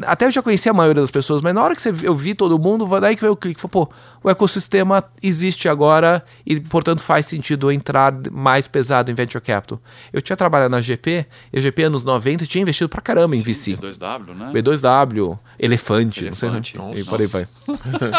até 0.03 0.27
eu 0.27 0.31
já 0.31 0.43
conhecia 0.43 0.71
a 0.71 0.75
maioria 0.75 1.01
das 1.01 1.11
pessoas, 1.11 1.41
mas 1.41 1.55
na 1.55 1.63
hora 1.63 1.75
que 1.75 1.81
você, 1.81 1.93
eu 2.03 2.15
vi 2.15 2.35
todo 2.35 2.59
mundo, 2.59 2.87
daí 3.01 3.15
que 3.15 3.23
veio 3.23 3.33
o 3.33 3.37
clique. 3.37 3.61
Falei, 3.61 3.71
pô, 3.71 3.89
o 4.23 4.29
ecossistema 4.29 5.03
existe 5.23 5.69
agora 5.69 6.23
e, 6.45 6.61
portanto, 6.61 7.03
faz 7.03 7.27
sentido 7.27 7.73
entrar 7.73 8.13
mais 8.31 8.69
pesado 8.69 9.11
em 9.11 9.15
venture 9.15 9.43
capital. 9.43 9.81
Eu 10.13 10.21
tinha 10.21 10.37
trabalhado 10.37 10.71
na 10.71 10.81
GP, 10.81 11.27
e 11.53 11.59
a 11.59 11.61
GP 11.61 11.85
anos 11.85 12.05
90 12.05 12.47
tinha 12.47 12.63
investido 12.63 12.89
pra 12.89 13.01
caramba 13.01 13.35
em 13.35 13.43
Sim, 13.43 13.77
VC. 13.77 13.77
B2W, 13.77 14.35
né? 14.35 14.51
B2W, 14.53 15.39
Elefante, 15.59 16.25
Elefante. 16.25 16.25
não 16.25 16.35
sei 16.35 16.49
se... 16.63 16.79
Nossa. 16.79 17.11
Por 17.11 17.21
aí 17.21 17.27
vai. 17.27 17.49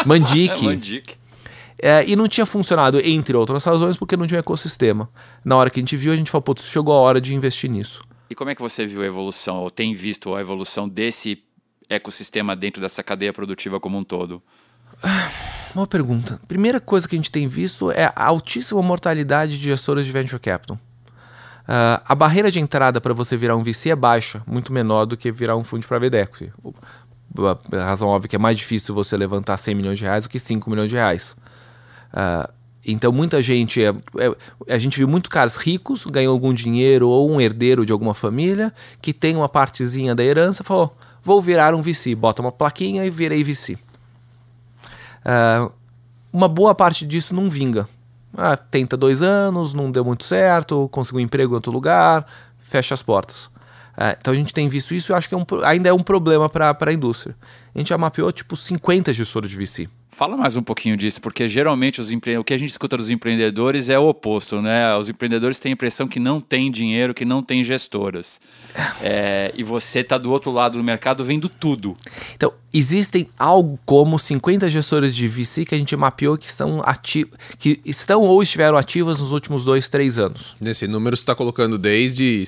Mandique. 0.04 0.64
Mandic. 0.66 1.19
É, 1.82 2.04
e 2.06 2.14
não 2.14 2.28
tinha 2.28 2.44
funcionado, 2.44 3.00
entre 3.02 3.36
outras 3.36 3.64
razões, 3.64 3.96
porque 3.96 4.16
não 4.16 4.26
tinha 4.26 4.38
um 4.38 4.40
ecossistema. 4.40 5.08
Na 5.44 5.56
hora 5.56 5.70
que 5.70 5.80
a 5.80 5.82
gente 5.82 5.96
viu, 5.96 6.12
a 6.12 6.16
gente 6.16 6.30
falou, 6.30 6.42
pô, 6.42 6.54
chegou 6.56 6.94
a 6.94 6.98
hora 6.98 7.20
de 7.20 7.34
investir 7.34 7.70
nisso. 7.70 8.02
E 8.28 8.34
como 8.34 8.50
é 8.50 8.54
que 8.54 8.62
você 8.62 8.86
viu 8.86 9.02
a 9.02 9.06
evolução, 9.06 9.56
ou 9.58 9.70
tem 9.70 9.94
visto 9.94 10.34
a 10.34 10.40
evolução 10.40 10.88
desse 10.88 11.42
ecossistema 11.88 12.54
dentro 12.54 12.80
dessa 12.80 13.02
cadeia 13.02 13.32
produtiva 13.32 13.80
como 13.80 13.98
um 13.98 14.02
todo? 14.02 14.42
Uma 15.74 15.86
pergunta. 15.86 16.40
Primeira 16.46 16.80
coisa 16.80 17.08
que 17.08 17.14
a 17.14 17.18
gente 17.18 17.30
tem 17.30 17.48
visto 17.48 17.90
é 17.90 18.12
a 18.14 18.26
altíssima 18.26 18.82
mortalidade 18.82 19.58
de 19.58 19.64
gestoras 19.64 20.04
de 20.04 20.12
venture 20.12 20.40
capital. 20.40 20.76
Uh, 21.62 22.02
a 22.04 22.14
barreira 22.14 22.50
de 22.50 22.58
entrada 22.58 23.00
para 23.00 23.14
você 23.14 23.36
virar 23.36 23.56
um 23.56 23.62
VC 23.62 23.90
é 23.90 23.96
baixa, 23.96 24.42
muito 24.46 24.72
menor 24.72 25.04
do 25.04 25.16
que 25.16 25.30
virar 25.30 25.56
um 25.56 25.62
fundo 25.62 25.82
de 25.82 25.88
private 25.88 26.16
equity. 26.16 26.52
A 27.38 27.84
razão 27.84 28.08
óbvia 28.08 28.26
é 28.26 28.30
que 28.30 28.36
é 28.36 28.38
mais 28.38 28.58
difícil 28.58 28.92
você 28.92 29.16
levantar 29.16 29.56
100 29.56 29.74
milhões 29.76 29.98
de 29.98 30.04
reais 30.04 30.24
do 30.24 30.28
que 30.28 30.38
5 30.38 30.68
milhões 30.68 30.90
de 30.90 30.96
reais. 30.96 31.36
Uh, 32.12 32.60
então 32.84 33.12
muita 33.12 33.42
gente, 33.42 33.82
é, 33.82 33.88
é, 34.18 34.74
a 34.74 34.78
gente 34.78 34.96
viu 34.96 35.06
muito 35.06 35.28
caras 35.28 35.56
ricos, 35.56 36.04
ganhou 36.06 36.32
algum 36.32 36.52
dinheiro 36.52 37.08
ou 37.08 37.30
um 37.30 37.40
herdeiro 37.40 37.84
de 37.84 37.92
alguma 37.92 38.14
família 38.14 38.72
que 39.02 39.12
tem 39.12 39.36
uma 39.36 39.48
partezinha 39.48 40.14
da 40.14 40.24
herança, 40.24 40.64
falou, 40.64 40.96
vou 41.22 41.42
virar 41.42 41.74
um 41.74 41.82
VC, 41.82 42.14
bota 42.14 42.40
uma 42.40 42.50
plaquinha 42.50 43.04
e 43.04 43.10
virei 43.10 43.44
VC. 43.44 43.76
Uh, 45.24 45.70
uma 46.32 46.48
boa 46.48 46.74
parte 46.74 47.04
disso 47.06 47.34
não 47.34 47.50
vinga. 47.50 47.88
Ah, 48.36 48.56
tenta 48.56 48.96
dois 48.96 49.22
anos, 49.22 49.74
não 49.74 49.90
deu 49.90 50.04
muito 50.04 50.24
certo, 50.24 50.88
conseguiu 50.90 51.18
um 51.18 51.24
emprego 51.24 51.52
em 51.52 51.56
outro 51.56 51.72
lugar, 51.72 52.24
fecha 52.58 52.94
as 52.94 53.02
portas. 53.02 53.46
Uh, 53.96 54.16
então 54.18 54.32
a 54.32 54.36
gente 54.36 54.54
tem 54.54 54.68
visto 54.68 54.94
isso 54.94 55.12
e 55.12 55.14
acho 55.14 55.28
que 55.28 55.34
é 55.34 55.38
um, 55.38 55.44
ainda 55.64 55.88
é 55.88 55.92
um 55.92 56.02
problema 56.02 56.48
para 56.48 56.74
a 56.80 56.92
indústria. 56.92 57.36
A 57.74 57.78
gente 57.78 57.88
já 57.88 57.98
mapeou 57.98 58.32
tipo 58.32 58.56
50 58.56 59.12
gestores 59.12 59.50
de 59.50 59.56
VC. 59.56 59.88
Fala 60.12 60.36
mais 60.36 60.56
um 60.56 60.62
pouquinho 60.62 60.96
disso, 60.96 61.20
porque 61.20 61.48
geralmente 61.48 62.00
os 62.00 62.10
empre... 62.10 62.36
o 62.36 62.44
que 62.44 62.52
a 62.52 62.58
gente 62.58 62.70
escuta 62.70 62.96
dos 62.96 63.10
empreendedores 63.10 63.88
é 63.88 63.98
o 63.98 64.08
oposto, 64.08 64.60
né? 64.60 64.94
Os 64.96 65.08
empreendedores 65.08 65.58
têm 65.58 65.70
a 65.70 65.74
impressão 65.74 66.08
que 66.08 66.18
não 66.18 66.40
tem 66.40 66.70
dinheiro, 66.70 67.14
que 67.14 67.24
não 67.24 67.42
tem 67.42 67.62
gestoras. 67.64 68.38
É, 69.02 69.52
e 69.56 69.64
você 69.64 70.00
está 70.00 70.18
do 70.18 70.30
outro 70.30 70.50
lado 70.50 70.76
do 70.76 70.84
mercado 70.84 71.24
vendo 71.24 71.48
tudo. 71.48 71.96
Então, 72.34 72.52
existem 72.72 73.28
algo 73.38 73.78
como 73.84 74.18
50 74.18 74.68
gestores 74.68 75.14
de 75.14 75.26
VC 75.26 75.64
que 75.64 75.74
a 75.74 75.78
gente 75.78 75.96
mapeou 75.96 76.36
que 76.36 76.46
estão, 76.46 76.82
ati 76.84 77.26
que 77.58 77.80
estão 77.84 78.20
ou 78.20 78.42
estiveram 78.42 78.76
ativas 78.76 79.20
nos 79.20 79.32
últimos 79.32 79.64
dois, 79.64 79.88
três 79.88 80.18
anos. 80.18 80.54
Nesse 80.60 80.86
número 80.86 81.16
você 81.16 81.22
está 81.22 81.34
colocando 81.34 81.78
desde 81.78 82.44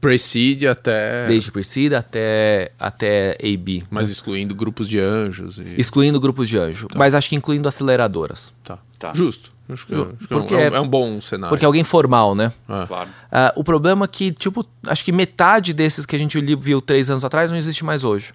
Pre-Seed 0.00 0.64
até... 0.64 1.26
Desde 1.28 1.50
Pre-Seed 1.52 1.92
até, 1.92 2.72
até 2.78 3.38
AB. 3.42 3.84
Mas 3.90 4.10
excluindo 4.10 4.54
grupos 4.54 4.88
de 4.88 4.98
anjos. 4.98 5.58
E... 5.58 5.80
Excluindo 5.80 6.20
grupos 6.20 6.48
de 6.48 6.58
anjo. 6.58 6.88
Tá. 6.88 6.98
Mas 7.02 7.16
acho 7.16 7.28
que 7.28 7.34
incluindo 7.34 7.66
aceleradoras. 7.66 8.52
Tá. 8.62 8.78
tá. 8.96 9.12
Justo. 9.12 9.50
Acho 9.68 9.86
que, 9.86 9.94
acho 9.94 10.28
porque 10.28 10.54
é, 10.54 10.70
um, 10.70 10.76
é, 10.76 10.80
um, 10.80 10.86
bom 10.88 11.20
cenário. 11.20 11.48
Porque 11.48 11.64
é 11.64 11.66
alguém 11.66 11.82
formal, 11.82 12.32
né? 12.32 12.52
Ah. 12.68 12.84
Claro. 12.86 13.10
Uh, 13.10 13.60
o 13.60 13.64
problema 13.64 14.04
é 14.04 14.08
que, 14.08 14.30
tipo, 14.30 14.64
acho 14.86 15.04
que 15.04 15.10
metade 15.10 15.72
desses 15.72 16.06
que 16.06 16.14
a 16.14 16.18
gente 16.18 16.40
viu 16.56 16.80
três 16.80 17.10
anos 17.10 17.24
atrás 17.24 17.50
não 17.50 17.58
existe 17.58 17.84
mais 17.84 18.04
hoje. 18.04 18.32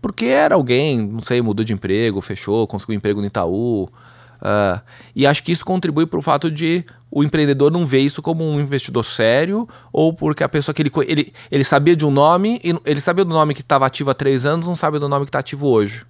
Porque 0.00 0.24
era 0.24 0.56
alguém, 0.56 1.00
não 1.00 1.20
sei, 1.20 1.40
mudou 1.40 1.64
de 1.64 1.72
emprego, 1.72 2.20
fechou, 2.20 2.66
conseguiu 2.66 2.94
um 2.94 2.96
emprego 2.96 3.20
no 3.20 3.26
Itaú. 3.28 3.84
Uh, 3.84 4.80
e 5.14 5.24
acho 5.24 5.44
que 5.44 5.52
isso 5.52 5.64
contribui 5.64 6.06
para 6.06 6.18
o 6.18 6.22
fato 6.22 6.50
de 6.50 6.84
o 7.08 7.22
empreendedor 7.22 7.70
não 7.70 7.86
ver 7.86 8.00
isso 8.00 8.20
como 8.20 8.44
um 8.44 8.58
investidor 8.58 9.04
sério 9.04 9.68
ou 9.92 10.12
porque 10.12 10.42
a 10.42 10.48
pessoa 10.48 10.74
que 10.74 10.82
ele, 10.82 10.90
ele, 11.06 11.32
ele 11.52 11.62
sabia 11.62 11.94
de 11.94 12.04
um 12.04 12.10
nome, 12.10 12.60
e 12.64 12.74
ele 12.84 13.00
sabia 13.00 13.24
do 13.24 13.32
nome 13.32 13.54
que 13.54 13.60
estava 13.60 13.86
ativo 13.86 14.10
há 14.10 14.14
três 14.14 14.44
anos, 14.44 14.66
não 14.66 14.74
sabe 14.74 14.98
do 14.98 15.08
nome 15.08 15.24
que 15.24 15.28
está 15.28 15.38
ativo 15.38 15.68
hoje. 15.68 16.04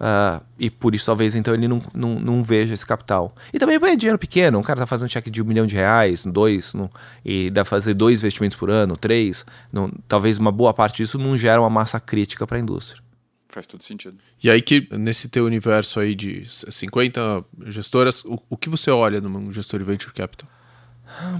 Uh, 0.00 0.42
e 0.58 0.70
por 0.70 0.94
isso 0.94 1.04
talvez 1.04 1.34
então 1.34 1.52
ele 1.52 1.68
não, 1.68 1.82
não, 1.94 2.18
não 2.18 2.42
veja 2.42 2.72
esse 2.72 2.86
capital. 2.86 3.34
E 3.52 3.58
também 3.58 3.76
é 3.76 3.96
dinheiro 3.96 4.18
pequeno, 4.18 4.58
um 4.58 4.62
cara 4.62 4.80
tá 4.80 4.86
fazendo 4.86 5.10
cheque 5.10 5.30
de 5.30 5.42
um 5.42 5.44
milhão 5.44 5.66
de 5.66 5.74
reais, 5.74 6.24
dois, 6.24 6.72
não, 6.72 6.90
e 7.22 7.50
dá 7.50 7.66
fazer 7.66 7.92
dois 7.92 8.20
investimentos 8.20 8.56
por 8.56 8.70
ano, 8.70 8.96
três, 8.96 9.44
não, 9.70 9.92
talvez 10.08 10.38
uma 10.38 10.50
boa 10.50 10.72
parte 10.72 10.96
disso 10.98 11.18
não 11.18 11.36
gera 11.36 11.60
uma 11.60 11.68
massa 11.68 12.00
crítica 12.00 12.46
para 12.46 12.56
a 12.56 12.60
indústria. 12.60 13.02
Faz 13.50 13.66
todo 13.66 13.82
sentido. 13.82 14.16
E 14.42 14.48
aí 14.48 14.62
que 14.62 14.88
nesse 14.92 15.28
teu 15.28 15.44
universo 15.44 16.00
aí 16.00 16.14
de 16.14 16.44
50 16.46 17.44
gestoras, 17.66 18.24
o, 18.24 18.38
o 18.48 18.56
que 18.56 18.70
você 18.70 18.90
olha 18.90 19.20
num 19.20 19.52
gestor 19.52 19.80
de 19.80 19.84
venture 19.84 20.14
capital? 20.14 20.48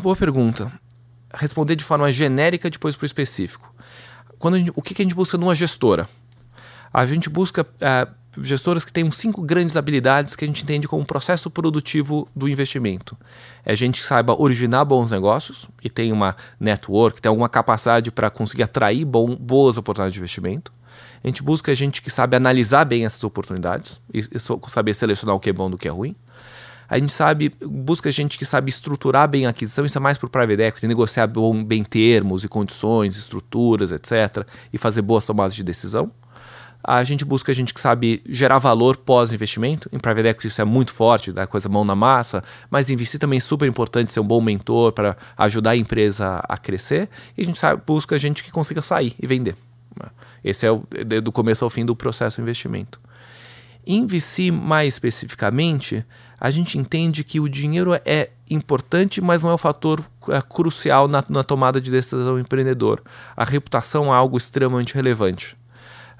Boa 0.03 0.17
pergunta. 0.17 0.71
Responder 1.33 1.77
de 1.77 1.85
forma 1.85 2.13
genérica 2.13 2.69
depois 2.69 2.95
para 2.95 3.05
o 3.05 3.07
específico. 3.07 3.75
Quando 4.39 4.59
gente, 4.59 4.73
o 4.75 4.83
que, 4.83 4.93
que 4.93 5.01
a 5.01 5.05
gente 5.05 5.15
busca 5.15 5.39
numa 5.39 5.55
gestora? 5.55 6.09
A 6.93 7.07
gente 7.07 7.31
busca 7.31 7.63
uh, 7.63 8.20
gestoras 8.39 8.85
que 8.85 8.93
tenham 8.93 9.11
cinco 9.11 9.43
grandes 9.43 9.77
habilidades 9.77 10.37
que 10.37 10.45
a 10.45 10.49
gente 10.49 10.63
entende 10.63 10.87
como 10.87 11.05
processo 11.05 11.51
produtivo 11.51 12.29
do 12.35 12.49
investimento. 12.49 13.17
É 13.65 13.73
a 13.73 13.75
gente 13.75 14.01
que 14.01 14.07
saiba 14.07 14.41
originar 14.41 14.85
bons 14.85 15.11
negócios 15.11 15.69
e 15.83 15.91
tem 15.91 16.13
uma 16.13 16.37
network, 16.59 17.21
tem 17.21 17.29
alguma 17.29 17.49
capacidade 17.49 18.11
para 18.11 18.31
conseguir 18.31 18.63
atrair 18.63 19.05
bom, 19.05 19.35
boas 19.35 19.77
oportunidades 19.77 20.15
de 20.15 20.21
investimento. 20.21 20.73
A 21.23 21.27
gente 21.27 21.43
busca 21.43 21.75
gente 21.75 22.01
que 22.01 22.11
sabe 22.11 22.37
analisar 22.37 22.85
bem 22.85 23.05
essas 23.05 23.23
oportunidades 23.25 24.01
e, 24.13 24.21
e 24.21 24.71
saber 24.71 24.95
selecionar 24.95 25.35
o 25.35 25.41
que 25.41 25.51
é 25.51 25.53
bom 25.53 25.71
do 25.71 25.77
que 25.77 25.89
é 25.89 25.91
ruim. 25.91 26.15
A 26.89 26.99
gente 26.99 27.13
sabe, 27.13 27.55
busca 27.61 28.11
gente 28.11 28.37
que 28.37 28.45
sabe 28.45 28.69
estruturar 28.69 29.29
bem 29.29 29.47
a 29.47 29.51
aquisição, 29.51 29.87
isso 29.87 29.97
é 29.97 30.01
mais 30.01 30.19
para 30.19 30.27
o 30.27 30.31
private 30.31 30.61
equity, 30.61 30.89
negociar 30.89 31.29
bom, 31.29 31.63
bem 31.63 31.85
termos 31.85 32.43
e 32.43 32.49
condições, 32.49 33.17
estruturas, 33.17 33.93
etc. 33.93 34.45
E 34.73 34.79
fazer 34.79 35.01
boas 35.03 35.25
tomadas 35.25 35.55
de 35.55 35.63
decisão. 35.63 36.11
A 36.83 37.05
gente 37.05 37.25
busca 37.25 37.53
gente 37.53 37.75
que 37.75 37.81
sabe 37.81 38.23
gerar 38.29 38.59
valor 38.59 38.97
pós-investimento. 38.97 39.89
Em 39.93 39.99
private 39.99 40.29
equity 40.29 40.49
isso 40.49 40.61
é 40.61 40.65
muito 40.65 40.93
forte, 40.93 41.33
da 41.33 41.47
coisa 41.47 41.69
mão 41.69 41.85
na 41.85 41.95
massa, 41.95 42.43
mas 42.71 42.91
investir 42.91 43.21
também 43.21 43.37
é 43.37 43.41
super 43.41 43.69
importante 43.69 44.13
ser 44.13 44.21
um 44.21 44.27
bom 44.27 44.41
mentor 44.41 44.93
para 44.93 45.17
ajudar 45.37 45.71
a 45.71 45.77
empresa 45.77 46.43
a 46.49 46.57
crescer. 46.57 47.09
E 47.37 47.43
a 47.43 47.45
gente 47.45 47.59
sabe, 47.59 47.83
busca 47.87 48.17
gente 48.17 48.43
que 48.43 48.51
consiga 48.51 48.81
sair 48.81 49.15
e 49.21 49.27
vender. 49.27 49.55
Esse 50.43 50.67
é 50.67 50.71
o, 50.71 50.83
do 51.23 51.31
começo 51.31 51.65
ao 51.65 51.71
fim 51.71 51.85
do 51.85 51.95
processo 51.95 52.37
de 52.37 52.43
investimento. 52.43 53.01
Em 53.87 54.07
VC, 54.07 54.51
mais 54.51 54.95
especificamente, 54.95 56.05
a 56.39 56.51
gente 56.51 56.79
entende 56.79 57.25
que 57.25 57.41
o 57.41 57.49
dinheiro 57.49 57.93
é 58.05 58.31
importante, 58.49 59.21
mas 59.21 59.43
não 59.43 59.51
é 59.51 59.55
o 59.55 59.59
fator 59.59 60.01
é, 60.29 60.41
crucial 60.41 61.09
na, 61.09 61.25
na 61.29 61.43
tomada 61.43 61.81
de 61.81 61.91
decisão 61.91 62.35
do 62.35 62.41
empreendedor. 62.41 63.03
A 63.37 63.45
reputação 63.45 64.07
é 64.07 64.17
algo 64.17 64.37
extremamente 64.37 64.95
relevante. 64.95 65.57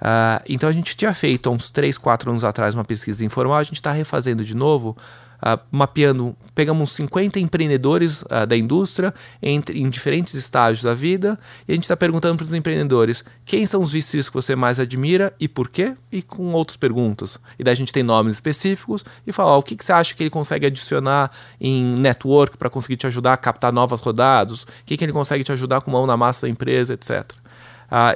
Uh, 0.01 0.43
então 0.49 0.69
a 0.69 0.73
gente 0.73 0.97
tinha 0.97 1.13
feito 1.13 1.51
uns 1.51 1.71
3, 1.71 1.99
4 1.99 2.31
anos 2.31 2.43
atrás 2.43 2.75
uma 2.75 2.85
pesquisa 2.85 3.25
informal, 3.25 3.59
a 3.59 3.65
gente 3.65 3.75
está 3.75 3.93
refazendo 3.93 4.43
de 4.43 4.57
novo, 4.57 4.97
uh, 5.41 5.61
mapeando, 5.71 6.35
pegamos 6.55 6.93
50 6.93 7.39
empreendedores 7.39 8.23
uh, 8.23 8.47
da 8.49 8.57
indústria 8.57 9.13
entre, 9.43 9.79
em 9.79 9.91
diferentes 9.91 10.33
estágios 10.33 10.83
da 10.83 10.95
vida 10.95 11.39
e 11.69 11.73
a 11.73 11.75
gente 11.75 11.85
está 11.85 11.97
perguntando 11.97 12.39
para 12.39 12.47
os 12.47 12.55
empreendedores 12.55 13.23
quem 13.45 13.67
são 13.67 13.83
os 13.83 13.93
VCs 13.93 14.31
que 14.31 14.35
você 14.35 14.57
mais 14.57 14.81
admira 14.81 15.35
e 15.39 15.47
por 15.47 15.69
quê, 15.69 15.95
e 16.11 16.23
com 16.23 16.51
outras 16.53 16.79
perguntas. 16.79 17.39
E 17.59 17.63
daí 17.63 17.73
a 17.73 17.77
gente 17.77 17.93
tem 17.93 18.03
nomes 18.03 18.37
específicos 18.37 19.05
e 19.27 19.33
fala 19.33 19.55
o 19.57 19.63
que, 19.63 19.77
que 19.77 19.85
você 19.85 19.93
acha 19.93 20.15
que 20.15 20.23
ele 20.23 20.31
consegue 20.31 20.65
adicionar 20.65 21.31
em 21.61 21.95
network 21.97 22.57
para 22.57 22.71
conseguir 22.71 22.97
te 22.97 23.07
ajudar 23.07 23.35
a 23.35 23.37
captar 23.37 23.71
novas 23.71 24.01
rodadas, 24.01 24.63
o 24.63 24.67
que, 24.87 24.97
que 24.97 25.05
ele 25.05 25.13
consegue 25.13 25.45
te 25.45 25.53
ajudar 25.53 25.83
com 25.83 25.91
mão 25.91 26.07
na 26.07 26.17
massa 26.17 26.47
da 26.47 26.49
empresa, 26.49 26.95
etc. 26.95 27.33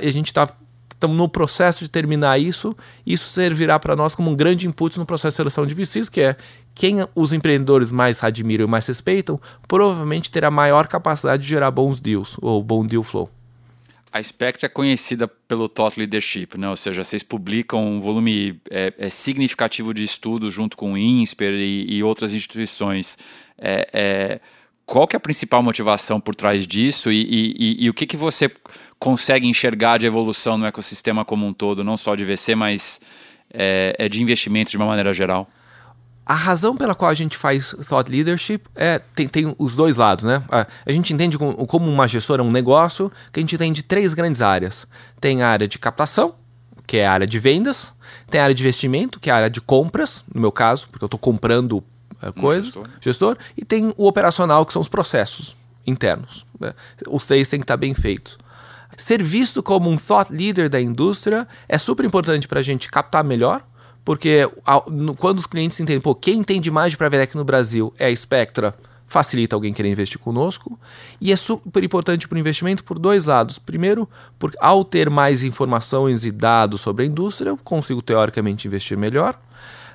e 0.01 0.09
a 0.09 0.13
gente 0.13 0.27
está 0.27 0.49
estamos 1.05 1.17
no 1.17 1.29
processo 1.29 1.85
de 1.85 1.91
terminar 1.91 2.39
isso. 2.41 2.75
Isso 3.07 3.29
servirá 3.29 3.79
para 3.79 3.95
nós 3.95 4.15
como 4.15 4.31
um 4.31 4.37
grande 4.37 4.67
input 4.67 4.99
no 4.99 5.07
processo 5.07 5.35
de 5.35 5.37
seleção 5.37 5.67
de 5.67 5.75
VCs, 5.75 6.09
que 6.09 6.21
é 6.21 6.37
quem 6.75 6.97
os 7.15 7.33
empreendedores 7.33 7.93
mais 7.93 8.23
admiram 8.25 8.65
e 8.65 8.69
mais 8.69 8.87
respeitam, 8.87 9.41
provavelmente 9.69 10.31
terá 10.31 10.51
maior 10.51 10.89
capacidade 10.89 11.43
de 11.43 11.49
gerar 11.49 11.71
bons 11.71 12.01
deals 12.01 12.37
ou 12.41 12.63
bom 12.63 12.85
deal 12.87 13.03
flow. 13.03 13.31
A 14.11 14.23
Spectre 14.23 14.67
é 14.67 14.69
conhecida 14.69 15.27
pelo 15.27 15.69
Thought 15.69 15.99
Leadership, 15.99 16.57
né? 16.57 16.69
ou 16.69 16.77
seja, 16.77 17.03
vocês 17.03 17.23
publicam 17.23 17.85
um 17.85 18.01
volume 18.01 18.61
é, 18.71 18.95
é 18.97 19.11
significativo 19.11 19.93
de 19.93 20.05
estudos 20.05 20.55
junto 20.55 20.77
com 20.77 20.93
o 20.93 20.99
INSPER 20.99 21.53
e, 21.53 21.97
e 21.97 22.03
outras 22.03 22.33
instituições. 22.33 23.19
É, 23.59 23.89
é 23.93 24.41
qual 24.87 25.07
que 25.07 25.17
é 25.17 25.19
a 25.19 25.21
principal 25.21 25.63
motivação 25.63 26.21
por 26.21 26.35
trás 26.35 26.67
disso 26.67 27.11
e, 27.11 27.23
e, 27.23 27.55
e, 27.59 27.85
e, 27.85 27.91
o 27.91 27.95
que, 27.95 28.07
que 28.07 28.17
você 28.17 28.51
consegue 28.99 29.47
enxergar 29.47 29.99
de 29.99 30.07
evolução 30.07 30.59
no 30.59 30.67
ecossistema 30.67 31.25
como 31.25 31.47
um 31.47 31.53
todo, 31.53 31.83
não 31.83 31.97
só 31.97 32.15
de 32.15 32.25
VC, 32.25 32.55
mas 32.55 33.01
é, 33.53 33.95
é 33.99 34.09
de 34.09 34.23
investimento 34.23 34.71
de 34.71 34.77
uma 34.77 34.87
maneira 34.87 35.13
geral? 35.13 35.49
A 36.27 36.35
razão 36.35 36.75
pela 36.75 36.95
qual 36.95 37.11
a 37.11 37.15
gente 37.15 37.37
faz 37.37 37.75
thought 37.87 38.11
leadership 38.11 38.63
é 38.75 38.99
tem, 38.99 39.29
tem 39.29 39.55
os 39.59 39.75
dois 39.75 39.99
lados, 39.99 40.25
né? 40.25 40.43
A, 40.51 40.67
a 40.87 40.93
gente 40.93 41.13
entende 41.13 41.37
como, 41.37 41.67
como 41.67 41.91
uma 41.91 42.09
gestora 42.09 42.43
é 42.43 42.45
um 42.45 42.51
negócio 42.51 43.13
que 43.31 43.41
a 43.41 43.43
gente 43.43 43.59
tem 43.59 43.73
de 43.73 43.83
três 43.83 44.15
grandes 44.15 44.41
áreas. 44.41 44.87
Tem 45.21 45.43
a 45.43 45.49
área 45.49 45.69
de 45.69 45.79
captação, 45.79 46.35
que 46.87 46.97
é 46.99 47.07
a 47.07 47.13
área 47.13 47.27
de 47.27 47.39
vendas, 47.39 47.95
tem 48.31 48.41
a 48.41 48.45
área 48.45 48.55
de 48.55 48.63
investimento, 48.63 49.21
que 49.21 49.29
é 49.29 49.33
a 49.33 49.37
área 49.37 49.51
de 49.51 49.61
compras, 49.61 50.25
no 50.35 50.41
meu 50.41 50.51
caso, 50.53 50.89
porque 50.91 51.05
eu 51.05 51.07
estou 51.07 51.21
comprando 51.21 51.85
coisas, 52.33 52.67
gestor. 52.67 52.89
gestor, 53.01 53.37
e 53.57 53.65
tem 53.65 53.93
o 53.97 54.07
operacional, 54.07 54.65
que 54.65 54.73
são 54.73 54.83
os 54.83 54.89
processos 54.89 55.57
internos. 55.87 56.47
Né? 56.59 56.73
Os 57.09 57.27
três 57.27 57.49
têm 57.49 57.61
que 57.61 57.65
estar 57.65 57.77
bem 57.77 57.95
feitos. 57.95 58.39
Ser 58.97 59.23
visto 59.23 59.63
como 59.63 59.91
um 59.91 59.97
thought 59.97 60.33
leader 60.33 60.71
da 60.71 60.81
indústria 60.81 61.49
é 61.69 61.77
super 61.77 62.07
importante 62.07 62.47
para 62.47 62.61
a 62.61 62.63
gente 62.63 62.89
captar 62.89 63.25
melhor 63.25 63.65
porque 64.05 64.49
quando 65.17 65.39
os 65.39 65.47
clientes 65.47 65.81
entendem, 65.81 66.01
pô, 66.01 66.15
quem 66.15 66.41
entende 66.41 66.71
mais 66.71 66.91
de 66.91 66.97
private 66.99 67.23
equity 67.23 67.39
no 67.39 67.45
Brasil 67.45 67.93
é 67.99 68.09
a 68.09 68.15
Spectra, 68.15 68.75
facilita 69.07 69.57
alguém 69.57 69.73
querer 69.73 69.91
investir 69.91 70.19
conosco. 70.19 70.79
E 71.21 71.33
é 71.33 71.37
super 71.37 71.83
importante 71.83 72.29
para 72.29 72.37
o 72.37 72.39
investimento 72.39 72.85
por 72.85 72.99
dois 72.99 73.27
lados. 73.27 73.59
Primeiro, 73.59 74.09
porque 74.39 74.59
ao 74.61 74.85
ter 74.85 75.09
mais 75.09 75.43
informações 75.43 76.27
e 76.27 76.31
dados 76.31 76.83
sobre 76.83 77.05
a 77.05 77.07
indústria, 77.07 77.49
eu 77.49 77.57
consigo 77.57 78.03
teoricamente 78.03 78.69
investir 78.69 78.99
melhor. 78.99 79.41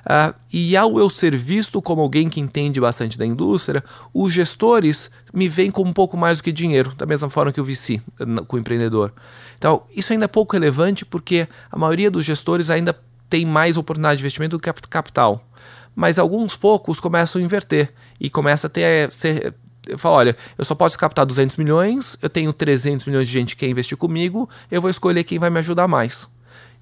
Uh, 0.00 0.34
e 0.52 0.76
ao 0.76 0.98
eu 0.98 1.10
ser 1.10 1.36
visto 1.36 1.80
como 1.82 2.00
alguém 2.00 2.28
que 2.28 2.40
entende 2.40 2.80
bastante 2.80 3.18
da 3.18 3.26
indústria, 3.26 3.84
os 4.14 4.32
gestores 4.32 5.10
me 5.32 5.48
veem 5.48 5.70
como 5.70 5.90
um 5.90 5.92
pouco 5.92 6.16
mais 6.16 6.38
do 6.38 6.44
que 6.44 6.52
dinheiro, 6.52 6.94
da 6.96 7.06
mesma 7.06 7.28
forma 7.28 7.52
que 7.52 7.60
o 7.60 7.64
VC 7.64 8.00
com 8.46 8.56
o 8.56 8.58
empreendedor. 8.58 9.12
Então, 9.58 9.82
isso 9.94 10.12
ainda 10.12 10.24
é 10.24 10.28
pouco 10.28 10.54
relevante 10.54 11.04
porque 11.04 11.46
a 11.70 11.78
maioria 11.78 12.10
dos 12.10 12.24
gestores 12.24 12.70
ainda 12.70 12.96
tem 13.28 13.46
mais 13.46 13.76
oportunidade 13.76 14.18
de 14.18 14.22
investimento 14.22 14.56
do 14.56 14.60
que 14.60 14.72
capital. 14.88 15.46
Mas 15.94 16.18
alguns 16.18 16.56
poucos 16.56 16.98
começam 16.98 17.40
a 17.40 17.44
inverter 17.44 17.92
e 18.18 18.30
começa 18.30 18.66
a 18.66 18.70
ter. 18.70 19.12
Ser, 19.12 19.54
eu 19.86 19.98
falo, 19.98 20.16
olha, 20.16 20.36
eu 20.56 20.64
só 20.64 20.74
posso 20.74 20.98
captar 20.98 21.26
200 21.26 21.56
milhões, 21.56 22.16
eu 22.20 22.28
tenho 22.28 22.52
300 22.52 23.06
milhões 23.06 23.26
de 23.26 23.32
gente 23.32 23.56
que 23.56 23.64
quer 23.64 23.70
investir 23.70 23.96
comigo, 23.96 24.48
eu 24.70 24.80
vou 24.80 24.90
escolher 24.90 25.24
quem 25.24 25.38
vai 25.38 25.50
me 25.50 25.58
ajudar 25.58 25.88
mais. 25.88 26.28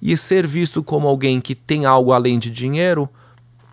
E 0.01 0.15
ser 0.15 0.47
visto 0.47 0.81
como 0.81 1.07
alguém 1.07 1.41
que 1.41 1.53
tem 1.53 1.85
algo 1.85 2.13
além 2.13 2.39
de 2.39 2.49
dinheiro, 2.49 3.09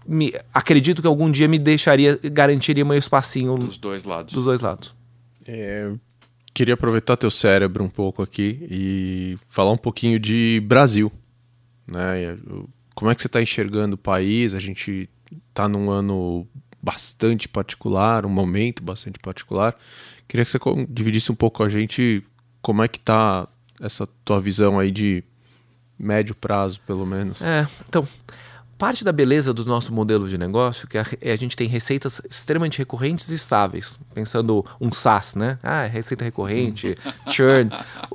me, 0.07 0.33
acredito 0.53 1.01
que 1.03 1.09
algum 1.09 1.31
dia 1.31 1.49
me 1.49 1.59
deixaria, 1.59 2.19
garantiria 2.33 2.85
meu 2.85 2.97
espacinho 2.97 3.57
dos 3.57 3.77
dois 3.77 4.05
lados. 4.05 4.33
Dos 4.33 4.45
dois 4.45 4.61
lados. 4.61 4.95
É, 5.47 5.93
queria 6.53 6.75
aproveitar 6.75 7.17
teu 7.17 7.31
cérebro 7.31 7.85
um 7.85 7.89
pouco 7.89 8.23
aqui 8.23 8.67
e 8.71 9.39
falar 9.49 9.73
um 9.73 9.77
pouquinho 9.77 10.19
de 10.19 10.63
Brasil. 10.67 11.13
Né? 11.87 12.37
Como 12.95 13.11
é 13.11 13.15
que 13.15 13.21
você 13.21 13.27
está 13.27 13.43
enxergando 13.43 13.95
o 13.95 13.99
país? 13.99 14.55
A 14.55 14.59
gente 14.59 15.09
está 15.49 15.69
num 15.69 15.91
ano 15.91 16.47
bastante 16.83 17.49
particular, 17.49 18.25
um 18.25 18.31
momento 18.31 18.83
bastante 18.83 19.19
particular. 19.19 19.77
Queria 20.29 20.45
que 20.45 20.51
você 20.51 20.59
dividisse 20.89 21.31
um 21.31 21.35
pouco 21.35 21.59
com 21.59 21.65
a 21.65 21.69
gente 21.69 22.23
como 22.63 22.83
é 22.83 22.89
que 22.89 22.99
está 22.99 23.49
essa 23.81 24.07
tua 24.25 24.41
visão 24.41 24.79
aí 24.79 24.91
de 24.91 25.23
médio 25.99 26.35
prazo, 26.35 26.81
pelo 26.87 27.07
menos. 27.07 27.41
É, 27.41 27.67
então, 27.89 28.07
parte 28.77 29.05
da 29.05 29.13
beleza 29.13 29.53
do 29.53 29.65
nosso 29.65 29.93
modelo 29.93 30.29
de 30.29 30.37
negócio 30.37 30.87
que 30.87 30.99
a, 30.99 31.07
é 31.21 31.33
a 31.33 31.37
gente 31.37 31.57
tem 31.57 31.67
receitas 31.67 32.21
extremamente 32.29 32.79
recorrentes 32.79 33.29
e 33.31 33.35
estáveis. 33.35 33.99
Pensando 34.15 34.65
um 34.81 34.93
SaaS, 34.93 35.35
né? 35.35 35.59
Ah, 35.63 35.85
receita 35.85 36.25
recorrente, 36.25 36.97
churn. 37.31 37.71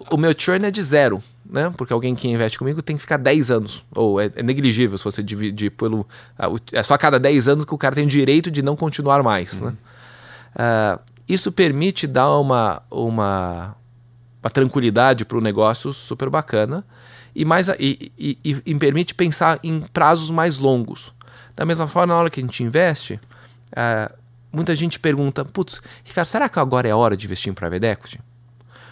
O 0.09 0.17
meu 0.17 0.33
churn 0.37 0.65
é 0.65 0.71
de 0.71 0.81
zero 0.81 1.21
né? 1.51 1.71
Porque 1.75 1.91
alguém 1.91 2.15
que 2.15 2.29
investe 2.29 2.57
comigo 2.57 2.81
tem 2.81 2.95
que 2.95 3.01
ficar 3.01 3.17
10 3.17 3.51
anos. 3.51 3.83
Ou 3.93 4.21
é, 4.21 4.31
é 4.35 4.41
negligível 4.41 4.97
se 4.97 5.03
você 5.03 5.21
dividir 5.21 5.71
pelo. 5.71 6.01
Uh, 6.39 6.57
é 6.71 6.81
só 6.81 6.93
a 6.93 6.97
cada 6.97 7.19
10 7.19 7.49
anos 7.49 7.65
que 7.65 7.73
o 7.73 7.77
cara 7.77 7.93
tem 7.93 8.05
o 8.05 8.07
direito 8.07 8.49
de 8.49 8.61
não 8.61 8.77
continuar 8.77 9.21
mais. 9.21 9.61
Uhum. 9.61 9.67
Né? 9.67 9.75
Uh, 10.55 10.99
isso 11.27 11.51
permite 11.51 12.07
dar 12.07 12.37
uma, 12.37 12.81
uma, 12.89 13.75
uma 14.41 14.49
tranquilidade 14.49 15.25
para 15.25 15.37
o 15.37 15.41
negócio 15.41 15.91
super 15.91 16.29
bacana 16.29 16.85
e, 17.35 17.45
mais, 17.45 17.69
e, 17.79 18.11
e, 18.17 18.37
e, 18.65 18.75
permite 18.75 19.15
pensar 19.15 19.59
em 19.63 19.81
prazos 19.81 20.29
mais 20.29 20.57
longos. 20.57 21.13
Da 21.55 21.65
mesma 21.65 21.87
forma, 21.87 22.13
na 22.13 22.19
hora 22.19 22.29
que 22.29 22.39
a 22.39 22.43
gente 22.43 22.63
investe, 22.63 23.19
uh, 23.71 24.13
muita 24.51 24.75
gente 24.75 24.99
pergunta: 24.99 25.45
Putz, 25.45 25.81
Ricardo, 26.03 26.27
será 26.27 26.49
que 26.49 26.59
agora 26.59 26.87
é 26.87 26.93
hora 26.93 27.15
de 27.15 27.25
investir 27.25 27.51
em 27.51 27.53
private 27.53 27.85
equity? 27.85 28.19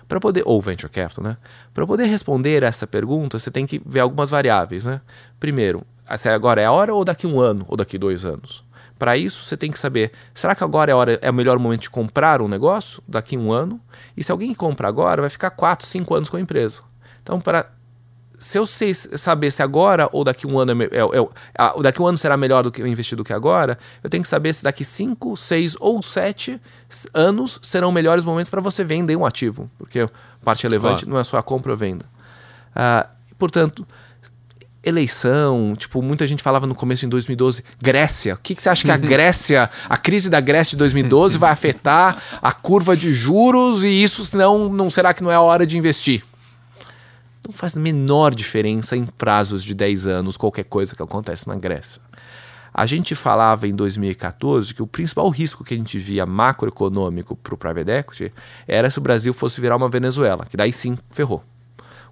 Para 0.08 0.20
poder, 0.20 0.42
ou 0.46 0.60
venture 0.60 0.92
capital, 0.92 1.24
né? 1.24 1.38
Para 1.74 1.86
poder 1.86 2.06
responder 2.06 2.64
essa 2.64 2.88
pergunta, 2.88 3.38
você 3.38 3.52
tem 3.52 3.68
que 3.68 3.80
ver 3.86 4.00
algumas 4.00 4.32
variáveis, 4.32 4.86
né? 4.86 5.02
Primeiro, 5.40 5.86
se 6.18 6.28
agora 6.30 6.62
é 6.62 6.66
a 6.66 6.72
hora 6.72 6.94
ou 6.94 7.06
daqui 7.06 7.28
um 7.28 7.40
ano 7.40 7.66
ou 7.68 7.78
daqui 7.78 7.98
dois 7.98 8.26
anos? 8.26 8.64
Para 8.98 9.16
isso, 9.16 9.46
você 9.46 9.56
tem 9.56 9.72
que 9.72 9.80
saber: 9.80 10.12
será 10.34 10.54
que 10.54 10.64
agora 10.64 10.92
é, 10.92 10.96
hora, 10.96 11.20
é 11.22 11.30
o 11.30 11.34
melhor 11.34 11.58
momento 11.58 11.82
de 11.82 11.90
comprar 11.90 12.42
um 12.42 12.48
negócio? 12.48 13.02
Daqui 13.08 13.38
um 13.38 13.52
ano? 13.52 13.80
E 14.18 14.22
se 14.22 14.32
alguém 14.32 14.54
compra 14.54 14.88
agora, 14.88 15.22
vai 15.22 15.30
ficar 15.30 15.52
4, 15.52 15.88
5 15.88 16.14
anos 16.16 16.30
com 16.30 16.36
a 16.36 16.42
empresa. 16.42 16.84
Então, 17.24 17.40
para 17.40 17.72
se 18.40 18.58
eu 18.58 18.66
sei 18.66 18.94
saber 18.94 19.52
se 19.52 19.62
agora 19.62 20.08
ou 20.14 20.24
daqui 20.24 20.48
um 20.48 20.58
ano 20.58 20.72
é, 20.84 20.86
é, 20.86 21.00
é, 21.00 21.82
daqui 21.82 22.02
um 22.02 22.08
ano 22.08 22.18
será 22.18 22.38
melhor 22.38 22.64
do 22.64 22.72
que 22.72 22.82
investir 22.82 23.18
do 23.18 23.24
que 23.24 23.34
agora, 23.34 23.78
eu 24.02 24.10
tenho 24.10 24.24
que 24.24 24.30
saber 24.30 24.54
se 24.54 24.64
daqui 24.64 24.86
5, 24.86 25.36
6 25.36 25.76
ou 25.80 26.02
7 26.02 26.60
anos 27.14 27.60
serão 27.62 27.92
melhores 27.92 28.24
momentos 28.24 28.50
para 28.50 28.62
você 28.62 28.84
vender 28.84 29.18
um 29.18 29.26
ativo, 29.26 29.70
porque 29.78 30.08
parte 30.44 30.64
relevante 30.64 31.04
claro. 31.04 31.14
não 31.14 31.20
é 31.20 31.24
só 31.24 31.38
a 31.38 31.44
compra 31.44 31.72
ou 31.72 31.78
venda. 31.78 32.06
Uh, 32.72 33.08
portanto, 33.38 33.86
eleição, 34.84 35.74
tipo, 35.78 36.02
muita 36.02 36.26
gente 36.26 36.42
falava 36.42 36.66
no 36.66 36.74
começo 36.74 37.06
em 37.06 37.10
2012, 37.10 37.64
Grécia. 37.82 38.36
O 38.36 38.38
que, 38.38 38.56
que 38.56 38.62
você 38.62 38.70
acha 38.70 38.86
que 38.86 38.92
a 38.92 38.96
Grécia, 38.98 39.70
a 39.90 39.98
crise 39.98 40.30
da 40.30 40.40
Grécia 40.40 40.72
de 40.72 40.78
2012 40.78 41.38
vai 41.38 41.52
afetar 41.52 42.18
a 42.42 42.52
curva 42.54 42.96
de 42.96 43.14
juros 43.14 43.84
e 43.84 43.88
isso 43.88 44.26
senão 44.26 44.70
não 44.70 44.90
será 44.90 45.14
que 45.14 45.22
não 45.22 45.32
é 45.32 45.36
a 45.36 45.42
hora 45.42 45.68
de 45.68 45.78
investir? 45.78 46.24
Não 47.50 47.54
faz 47.54 47.76
a 47.76 47.80
menor 47.80 48.36
diferença 48.36 48.96
em 48.96 49.04
prazos 49.04 49.64
de 49.64 49.74
10 49.74 50.06
anos 50.06 50.38
qualquer 50.38 50.66
coisa 50.66 50.96
que 50.96 51.02
acontece 51.02 51.48
na 51.48 51.56
Grécia. 51.56 52.00
A 52.72 52.86
gente 52.86 53.16
falava 53.16 53.68
em 53.68 53.74
2014 53.74 54.72
que 54.72 54.84
o 54.84 54.86
principal 54.86 55.28
risco 55.30 55.64
que 55.64 55.74
a 55.74 55.78
gente 55.78 55.98
via 55.98 56.28
macroeconômico 56.28 57.36
para 57.36 57.56
o 57.56 57.58
private 57.58 57.90
equity 57.90 58.32
era 58.68 58.88
se 58.92 59.00
o 59.00 59.02
Brasil 59.02 59.34
fosse 59.34 59.60
virar 59.60 59.78
uma 59.78 59.90
Venezuela, 59.90 60.46
que 60.46 60.56
daí 60.56 60.72
sim 60.72 60.96
ferrou. 61.10 61.44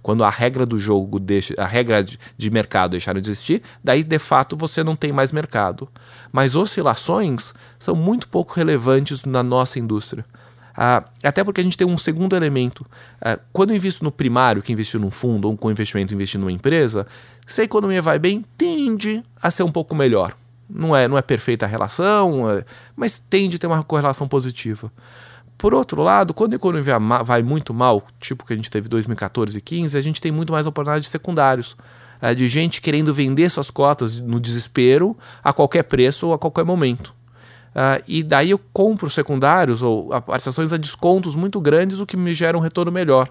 Quando 0.02 0.24
a 0.24 0.30
regra 0.30 0.66
do 0.66 0.76
jogo 0.76 1.20
deixa, 1.20 1.54
a 1.56 1.66
regra 1.66 2.04
de 2.36 2.50
mercado 2.50 2.90
deixar 2.90 3.12
de 3.12 3.20
existir, 3.20 3.62
daí 3.82 4.02
de 4.02 4.18
fato 4.18 4.56
você 4.56 4.82
não 4.82 4.96
tem 4.96 5.12
mais 5.12 5.30
mercado. 5.30 5.88
Mas 6.32 6.56
oscilações 6.56 7.54
são 7.78 7.94
muito 7.94 8.26
pouco 8.26 8.54
relevantes 8.54 9.24
na 9.24 9.44
nossa 9.44 9.78
indústria. 9.78 10.24
Ah, 10.80 11.02
até 11.24 11.42
porque 11.42 11.60
a 11.60 11.64
gente 11.64 11.76
tem 11.76 11.84
um 11.84 11.98
segundo 11.98 12.36
elemento. 12.36 12.86
Ah, 13.20 13.36
quando 13.52 13.70
eu 13.70 13.76
invisto 13.76 14.04
no 14.04 14.12
primário, 14.12 14.62
que 14.62 14.72
investiu 14.72 15.00
num 15.00 15.10
fundo 15.10 15.48
ou 15.48 15.56
com 15.56 15.72
investimento 15.72 16.14
investir 16.14 16.38
numa 16.38 16.52
empresa, 16.52 17.04
se 17.44 17.62
a 17.62 17.64
economia 17.64 18.00
vai 18.00 18.16
bem, 18.16 18.44
tende 18.56 19.24
a 19.42 19.50
ser 19.50 19.64
um 19.64 19.72
pouco 19.72 19.92
melhor. 19.92 20.36
Não 20.70 20.94
é, 20.94 21.08
não 21.08 21.18
é 21.18 21.22
perfeita 21.22 21.66
a 21.66 21.68
relação, 21.68 22.48
é, 22.48 22.64
mas 22.94 23.18
tende 23.18 23.56
a 23.56 23.58
ter 23.58 23.66
uma 23.66 23.82
correlação 23.82 24.28
positiva. 24.28 24.92
Por 25.56 25.74
outro 25.74 26.00
lado, 26.00 26.32
quando 26.32 26.52
a 26.52 26.56
economia 26.56 26.96
vai 27.24 27.42
muito 27.42 27.74
mal, 27.74 28.06
tipo 28.20 28.46
que 28.46 28.52
a 28.52 28.56
gente 28.56 28.70
teve 28.70 28.88
2014 28.88 29.50
e 29.50 29.54
2015, 29.54 29.98
a 29.98 30.00
gente 30.00 30.20
tem 30.20 30.30
muito 30.30 30.52
mais 30.52 30.64
oportunidades 30.64 31.06
de 31.06 31.10
secundários. 31.10 31.76
É, 32.20 32.34
de 32.34 32.48
gente 32.48 32.80
querendo 32.80 33.14
vender 33.14 33.48
suas 33.48 33.70
cotas 33.70 34.18
no 34.20 34.40
desespero 34.40 35.16
a 35.42 35.52
qualquer 35.52 35.84
preço 35.84 36.26
ou 36.26 36.34
a 36.34 36.38
qualquer 36.38 36.64
momento. 36.64 37.14
Uh, 37.70 38.02
e 38.08 38.22
daí 38.22 38.50
eu 38.50 38.60
compro 38.72 39.08
secundários 39.08 39.82
ou 39.82 40.08
participações 40.22 40.72
a 40.72 40.76
descontos 40.76 41.36
muito 41.36 41.60
grandes, 41.60 42.00
o 42.00 42.06
que 42.06 42.16
me 42.16 42.32
gera 42.34 42.56
um 42.56 42.60
retorno 42.60 42.90
melhor. 42.90 43.30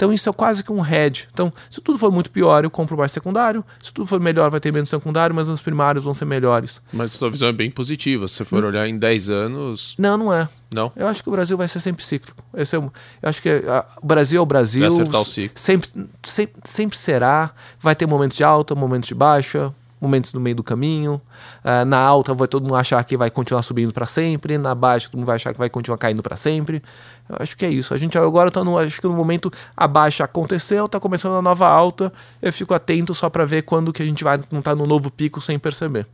Então 0.00 0.10
isso 0.14 0.30
é 0.30 0.32
quase 0.32 0.64
que 0.64 0.72
um 0.72 0.82
hedge. 0.82 1.28
Então, 1.30 1.52
se 1.70 1.78
tudo 1.78 1.98
for 1.98 2.10
muito 2.10 2.30
pior, 2.30 2.64
eu 2.64 2.70
compro 2.70 2.96
mais 2.96 3.12
secundário. 3.12 3.62
Se 3.82 3.92
tudo 3.92 4.06
for 4.06 4.18
melhor, 4.18 4.50
vai 4.50 4.58
ter 4.58 4.72
menos 4.72 4.88
secundário, 4.88 5.36
mas 5.36 5.46
os 5.46 5.60
primários 5.60 6.04
vão 6.04 6.14
ser 6.14 6.24
melhores. 6.24 6.80
Mas 6.90 7.14
a 7.14 7.18
sua 7.18 7.30
visão 7.30 7.50
é 7.50 7.52
bem 7.52 7.70
positiva. 7.70 8.26
Se 8.26 8.36
você 8.36 8.44
for 8.46 8.64
hum. 8.64 8.68
olhar 8.68 8.88
em 8.88 8.98
10 8.98 9.28
anos. 9.28 9.94
Não, 9.98 10.16
não 10.16 10.32
é. 10.32 10.48
Não? 10.74 10.90
Eu 10.96 11.06
acho 11.06 11.22
que 11.22 11.28
o 11.28 11.32
Brasil 11.32 11.54
vai 11.54 11.68
ser 11.68 11.80
sempre 11.80 12.02
cíclico. 12.02 12.42
Esse 12.54 12.76
é, 12.76 12.78
eu 12.78 12.90
acho 13.22 13.42
que 13.42 13.50
a, 13.50 13.84
o 14.00 14.06
Brasil 14.06 14.38
é 14.38 14.42
o 14.42 14.46
Brasil. 14.46 14.88
Vai 14.88 15.00
acertar 15.00 15.20
o 15.20 15.24
ciclo. 15.26 15.60
Sempre, 15.60 15.90
sempre, 16.22 16.62
sempre 16.64 16.96
será. 16.96 17.50
Vai 17.78 17.94
ter 17.94 18.06
momentos 18.06 18.38
de 18.38 18.44
alta, 18.44 18.74
momentos 18.74 19.06
de 19.06 19.14
baixa 19.14 19.70
momentos 20.00 20.32
no 20.32 20.40
meio 20.40 20.56
do 20.56 20.62
caminho. 20.62 21.20
Uh, 21.64 21.84
na 21.84 21.98
alta 21.98 22.32
vai 22.32 22.48
todo 22.48 22.62
mundo 22.62 22.76
achar 22.76 23.02
que 23.04 23.16
vai 23.16 23.30
continuar 23.30 23.62
subindo 23.62 23.92
para 23.92 24.06
sempre, 24.06 24.56
na 24.56 24.74
baixa 24.74 25.08
todo 25.08 25.18
mundo 25.18 25.26
vai 25.26 25.36
achar 25.36 25.52
que 25.52 25.58
vai 25.58 25.68
continuar 25.68 25.98
caindo 25.98 26.22
para 26.22 26.36
sempre. 26.36 26.82
Eu 27.28 27.36
acho 27.40 27.56
que 27.56 27.64
é 27.64 27.70
isso. 27.70 27.92
A 27.92 27.96
gente 27.96 28.16
agora 28.16 28.48
está 28.48 28.64
no, 28.64 28.78
acho 28.78 29.00
que 29.00 29.06
no 29.06 29.14
momento 29.14 29.52
a 29.76 29.86
baixa 29.86 30.24
aconteceu, 30.24 30.86
está 30.86 30.98
começando 30.98 31.34
a 31.34 31.42
nova 31.42 31.66
alta. 31.68 32.12
Eu 32.40 32.52
fico 32.52 32.72
atento 32.72 33.12
só 33.14 33.28
para 33.28 33.44
ver 33.44 33.62
quando 33.62 33.92
que 33.92 34.02
a 34.02 34.06
gente 34.06 34.24
vai 34.24 34.38
não 34.50 34.60
estar 34.60 34.72
tá 34.72 34.74
no 34.74 34.86
novo 34.86 35.10
pico 35.10 35.40
sem 35.40 35.58
perceber. 35.58 36.06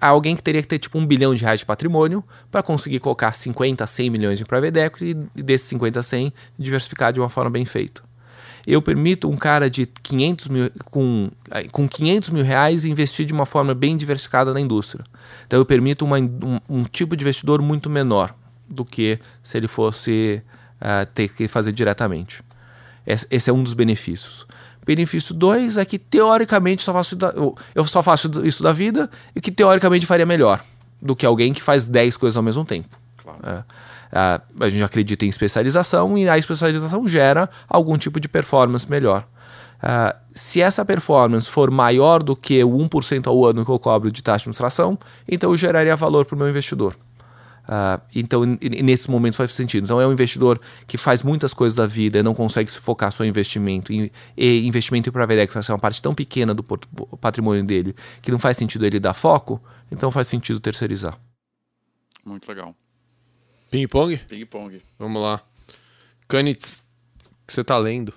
alguém 0.00 0.36
que 0.36 0.42
teria 0.42 0.60
que 0.60 0.68
ter 0.68 0.78
tipo 0.78 0.98
um 0.98 1.06
bilhão 1.06 1.34
de 1.34 1.42
reais 1.42 1.60
de 1.60 1.66
patrimônio 1.66 2.22
para 2.50 2.62
conseguir 2.62 3.00
colocar 3.00 3.32
50, 3.32 3.86
100 3.86 4.10
milhões 4.10 4.38
de 4.38 4.44
private 4.44 4.78
equity 4.78 5.16
e 5.34 5.42
desses 5.42 5.68
50, 5.68 6.02
100 6.02 6.32
diversificar 6.58 7.12
de 7.12 7.20
uma 7.20 7.30
forma 7.30 7.50
bem 7.50 7.64
feita. 7.64 8.02
Eu 8.66 8.82
permito 8.82 9.28
um 9.28 9.38
cara 9.38 9.70
de 9.70 9.86
500 9.86 10.48
mil, 10.48 10.70
com, 10.90 11.30
com 11.72 11.88
500 11.88 12.28
mil 12.28 12.44
reais 12.44 12.84
investir 12.84 13.24
de 13.24 13.32
uma 13.32 13.46
forma 13.46 13.74
bem 13.74 13.96
diversificada 13.96 14.52
na 14.52 14.60
indústria. 14.60 15.02
Então 15.46 15.58
eu 15.58 15.64
permito 15.64 16.04
uma, 16.04 16.18
um, 16.18 16.60
um 16.68 16.84
tipo 16.84 17.16
de 17.16 17.24
investidor 17.24 17.62
muito 17.62 17.88
menor 17.88 18.34
do 18.70 18.84
que 18.84 19.18
se 19.42 19.56
ele 19.56 19.68
fosse 19.68 20.42
uh, 20.80 21.06
ter 21.12 21.28
que 21.28 21.48
fazer 21.48 21.72
diretamente. 21.72 22.42
Esse, 23.06 23.50
é 23.50 23.52
um 23.52 23.62
dos 23.62 23.74
benefícios. 23.74 24.46
Benefício 24.86 25.34
2 25.34 25.76
é 25.78 25.84
que 25.84 25.98
teoricamente 25.98 26.82
só 26.82 26.92
faço 26.92 27.16
da, 27.16 27.34
eu 27.74 27.84
só 27.84 28.02
faço 28.02 28.30
isso 28.44 28.62
da 28.62 28.72
vida 28.72 29.10
e 29.34 29.40
que 29.40 29.50
teoricamente 29.50 30.06
faria 30.06 30.26
melhor 30.26 30.62
do 31.00 31.14
que 31.16 31.26
alguém 31.26 31.52
que 31.52 31.62
faz 31.62 31.86
10 31.86 32.16
coisas 32.16 32.36
ao 32.36 32.42
mesmo 32.42 32.64
tempo. 32.64 32.88
Claro. 33.22 33.38
É, 33.42 33.64
a, 34.12 34.40
a 34.60 34.68
gente 34.68 34.82
acredita 34.82 35.24
em 35.24 35.28
especialização 35.28 36.16
e 36.16 36.28
a 36.28 36.36
especialização 36.36 37.08
gera 37.08 37.48
algum 37.68 37.96
tipo 37.96 38.18
de 38.18 38.28
performance 38.28 38.88
melhor. 38.88 39.26
Uh, 39.82 40.14
se 40.34 40.60
essa 40.60 40.84
performance 40.84 41.48
for 41.48 41.70
maior 41.70 42.22
do 42.22 42.36
que 42.36 42.62
o 42.62 42.70
1% 42.70 43.26
ao 43.26 43.46
ano 43.46 43.64
que 43.64 43.70
eu 43.70 43.78
cobro 43.78 44.10
de 44.12 44.22
taxa 44.22 44.38
de 44.38 44.42
administração, 44.44 44.98
então 45.26 45.50
eu 45.50 45.56
geraria 45.56 45.96
valor 45.96 46.24
para 46.26 46.34
o 46.34 46.38
meu 46.38 46.48
investidor. 46.48 46.94
Uh, 47.70 48.02
então, 48.16 48.42
nesse 48.82 49.08
momento 49.08 49.36
faz 49.36 49.52
sentido. 49.52 49.84
Então, 49.84 50.00
é 50.00 50.06
um 50.06 50.12
investidor 50.12 50.60
que 50.88 50.98
faz 50.98 51.22
muitas 51.22 51.54
coisas 51.54 51.76
da 51.76 51.86
vida 51.86 52.18
e 52.18 52.22
não 52.22 52.34
consegue 52.34 52.68
se 52.68 52.80
focar 52.80 53.12
só 53.12 53.24
em 53.24 53.28
investimento. 53.28 53.92
E, 53.92 54.10
e 54.36 54.66
investimento 54.66 55.08
em 55.08 55.12
private 55.12 55.34
equity 55.38 55.54
vai 55.54 55.62
ser 55.62 55.70
uma 55.70 55.78
parte 55.78 56.02
tão 56.02 56.12
pequena 56.12 56.52
do 56.52 56.64
patrimônio 56.64 57.62
dele 57.62 57.94
que 58.20 58.32
não 58.32 58.40
faz 58.40 58.56
sentido 58.56 58.84
ele 58.84 58.98
dar 58.98 59.14
foco, 59.14 59.62
então 59.88 60.10
faz 60.10 60.26
sentido 60.26 60.58
terceirizar. 60.58 61.16
Muito 62.26 62.48
legal. 62.48 62.74
Ping-pong? 63.70 64.18
Ping-pong. 64.28 64.82
Vamos 64.98 65.22
lá. 65.22 65.40
Kanitz, 66.26 66.82
o 67.24 67.46
que 67.46 67.52
você 67.52 67.60
está 67.60 67.78
lendo? 67.78 68.12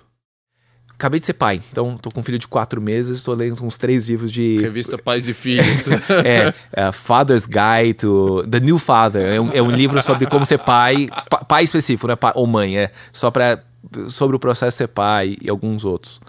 Acabei 1.04 1.20
de 1.20 1.26
ser 1.26 1.34
pai, 1.34 1.60
então 1.70 1.98
tô 1.98 2.10
com 2.10 2.20
um 2.20 2.22
filho 2.22 2.38
de 2.38 2.48
quatro 2.48 2.80
meses, 2.80 3.18
estou 3.18 3.34
lendo 3.34 3.62
uns 3.62 3.76
três 3.76 4.08
livros 4.08 4.32
de. 4.32 4.58
Revista 4.58 4.96
Pais 4.96 5.28
e 5.28 5.34
Filhos. 5.34 5.86
é, 6.24 6.54
é, 6.72 6.92
Father's 6.92 7.46
Guide 7.46 7.94
to 7.94 8.42
The 8.48 8.60
New 8.60 8.78
Father. 8.78 9.34
É 9.34 9.40
um, 9.40 9.50
é 9.52 9.62
um 9.62 9.70
livro 9.70 10.00
sobre 10.00 10.26
como 10.26 10.46
ser 10.46 10.58
pai, 10.58 11.06
pai 11.46 11.64
específico, 11.64 12.08
né? 12.08 12.16
Pai, 12.16 12.32
ou 12.34 12.46
mãe, 12.46 12.78
é. 12.78 12.90
Só 13.12 13.30
para 13.30 13.62
sobre 14.08 14.34
o 14.34 14.38
processo 14.38 14.76
de 14.76 14.78
ser 14.78 14.88
pai 14.88 15.36
e 15.42 15.50
alguns 15.50 15.84
outros. 15.84 16.20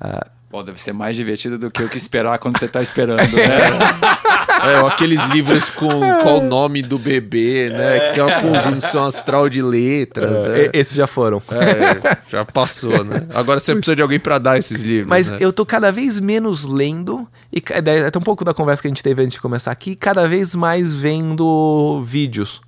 Uh, 0.00 0.37
Bom, 0.50 0.64
deve 0.64 0.80
ser 0.80 0.94
mais 0.94 1.14
divertido 1.14 1.58
do 1.58 1.70
que 1.70 1.82
o 1.82 1.88
que 1.90 1.98
esperar 1.98 2.38
quando 2.38 2.58
você 2.58 2.64
está 2.64 2.80
esperando, 2.80 3.20
né? 3.20 4.38
É, 4.60 4.86
aqueles 4.86 5.22
livros 5.26 5.70
com 5.70 6.00
qual 6.22 6.38
o 6.38 6.42
nome 6.42 6.82
do 6.82 6.98
bebê, 6.98 7.70
né? 7.70 8.00
Que 8.00 8.14
tem 8.14 8.22
uma 8.24 8.40
conjunção 8.40 9.04
astral 9.04 9.48
de 9.48 9.62
letras. 9.62 10.46
É. 10.46 10.64
É. 10.64 10.70
Esses 10.72 10.94
já 10.94 11.06
foram. 11.06 11.40
É, 11.50 12.18
já 12.28 12.44
passou, 12.44 13.04
né? 13.04 13.26
Agora 13.34 13.60
você 13.60 13.72
precisa 13.72 13.94
de 13.94 14.02
alguém 14.02 14.18
para 14.18 14.38
dar 14.38 14.58
esses 14.58 14.82
livros. 14.82 15.08
Mas 15.08 15.30
né? 15.30 15.36
eu 15.38 15.52
tô 15.52 15.64
cada 15.64 15.92
vez 15.92 16.18
menos 16.18 16.64
lendo, 16.64 17.28
e 17.52 17.62
até 18.06 18.18
um 18.18 18.22
pouco 18.22 18.44
da 18.44 18.52
conversa 18.52 18.82
que 18.82 18.88
a 18.88 18.90
gente 18.90 19.02
teve 19.02 19.22
antes 19.22 19.34
de 19.34 19.40
começar 19.40 19.70
aqui, 19.70 19.94
cada 19.94 20.26
vez 20.26 20.56
mais 20.56 20.94
vendo 20.94 22.02
vídeos 22.02 22.60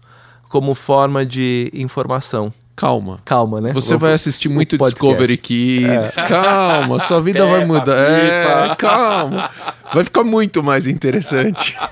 como 0.48 0.74
forma 0.74 1.24
de 1.24 1.70
informação. 1.74 2.52
Calma. 2.80 3.20
Calma, 3.26 3.60
né? 3.60 3.74
Você 3.74 3.94
vai 3.94 4.14
assistir 4.14 4.48
muito 4.48 4.78
Discovery 4.78 5.36
Kids. 5.36 6.16
É. 6.16 6.26
Calma, 6.26 6.98
sua 6.98 7.20
vida 7.20 7.44
vai 7.46 7.62
mudar. 7.66 7.92
É, 7.94 8.74
calma. 8.74 9.50
Vai 9.92 10.02
ficar 10.02 10.24
muito 10.24 10.62
mais 10.62 10.86
interessante. 10.86 11.76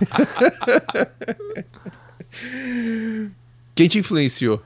Quem 3.74 3.86
te 3.86 3.98
influenciou? 3.98 4.62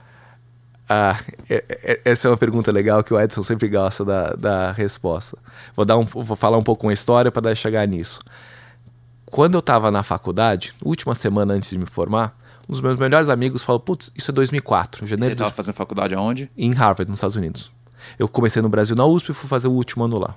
Ah, 0.88 1.18
é, 1.50 1.64
é, 1.68 2.00
essa 2.04 2.28
é 2.28 2.30
uma 2.30 2.37
pergunta 2.37 2.70
legal 2.70 3.02
que 3.02 3.12
o 3.12 3.20
Edson 3.20 3.42
sempre 3.42 3.68
gosta 3.68 4.04
da, 4.04 4.30
da 4.30 4.70
resposta. 4.70 5.37
Vou, 5.74 5.85
dar 5.85 5.98
um, 5.98 6.04
vou 6.04 6.37
falar 6.37 6.56
um 6.56 6.62
pouco 6.62 6.87
uma 6.87 6.92
história 6.92 7.32
para 7.32 7.52
chegar 7.56 7.85
nisso. 7.88 8.20
Quando 9.26 9.54
eu 9.54 9.61
estava 9.61 9.90
na 9.90 10.04
faculdade, 10.04 10.72
última 10.85 11.16
semana 11.16 11.54
antes 11.54 11.70
de 11.70 11.78
me 11.78 11.87
formar, 11.87 12.32
um 12.68 12.72
dos 12.72 12.81
meus 12.81 12.96
melhores 12.96 13.29
amigos 13.29 13.62
falou: 13.62 13.81
Putz, 13.81 14.11
isso 14.14 14.31
é 14.31 14.35
2004. 14.35 15.07
Janeiro 15.07 15.31
você 15.31 15.33
estava 15.35 15.51
fazendo 15.51 15.75
faculdade 15.75 16.14
aonde? 16.14 16.48
Em 16.57 16.72
Harvard, 16.72 17.09
nos 17.09 17.18
Estados 17.18 17.37
Unidos. 17.37 17.70
Eu 18.18 18.29
comecei 18.29 18.61
no 18.62 18.68
Brasil 18.68 18.96
na 18.96 19.05
USP 19.05 19.31
e 19.31 19.35
fui 19.35 19.48
fazer 19.48 19.68
o 19.68 19.72
último 19.72 20.05
ano 20.05 20.18
lá. 20.18 20.35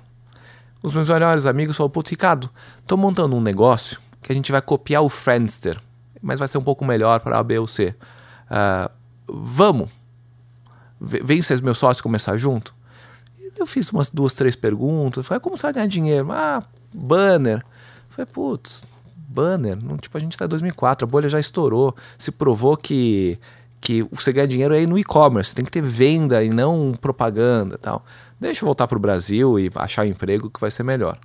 Os 0.82 0.94
meus 0.94 1.08
melhores 1.08 1.46
amigos 1.46 1.76
falaram: 1.76 1.92
Putz, 1.92 2.10
Ricardo, 2.10 2.50
tô 2.86 2.96
montando 2.96 3.34
um 3.34 3.40
negócio 3.40 3.98
que 4.22 4.32
a 4.32 4.34
gente 4.34 4.50
vai 4.50 4.60
copiar 4.60 5.02
o 5.02 5.08
Friendster, 5.08 5.80
mas 6.20 6.38
vai 6.38 6.48
ser 6.48 6.58
um 6.58 6.62
pouco 6.62 6.84
melhor 6.84 7.20
para 7.20 7.38
A, 7.38 7.42
B 7.42 7.58
ou 7.58 7.66
C. 7.66 7.94
Uh, 8.50 8.90
vamos? 9.26 9.90
Vem 11.00 11.42
vocês, 11.42 11.60
meus 11.60 11.78
sócios, 11.78 12.00
começar 12.00 12.36
junto? 12.36 12.74
Eu 13.56 13.66
fiz 13.66 13.90
umas 13.90 14.10
duas, 14.10 14.34
três 14.34 14.54
perguntas. 14.54 15.26
Falei: 15.26 15.40
Como 15.40 15.56
você 15.56 15.62
vai 15.62 15.72
ganhar 15.72 15.86
dinheiro? 15.86 16.30
Ah, 16.30 16.62
banner. 16.92 17.64
Falei: 18.10 18.26
Putz, 18.26 18.84
banner. 19.28 19.76
Não, 19.82 19.96
tipo, 19.96 20.16
a 20.16 20.20
gente 20.20 20.32
está 20.32 20.44
em 20.44 20.48
2004, 20.48 21.06
a 21.06 21.10
bolha 21.10 21.28
já 21.28 21.40
estourou. 21.40 21.94
Se 22.16 22.30
provou 22.30 22.76
que, 22.76 23.38
que 23.80 24.02
você 24.12 24.32
ganha 24.32 24.48
dinheiro 24.48 24.74
aí 24.74 24.86
no 24.86 24.98
e-commerce. 24.98 25.54
Tem 25.54 25.64
que 25.64 25.70
ter 25.70 25.82
venda 25.82 26.42
e 26.42 26.50
não 26.50 26.92
propaganda 27.00 27.78
tal. 27.78 28.04
Deixa 28.40 28.64
eu 28.64 28.66
voltar 28.66 28.86
para 28.86 28.96
o 28.96 29.00
Brasil 29.00 29.58
e 29.58 29.70
achar 29.74 30.04
um 30.04 30.08
emprego 30.08 30.50
que 30.50 30.60
vai 30.60 30.70
ser 30.70 30.82
melhor. 30.82 31.18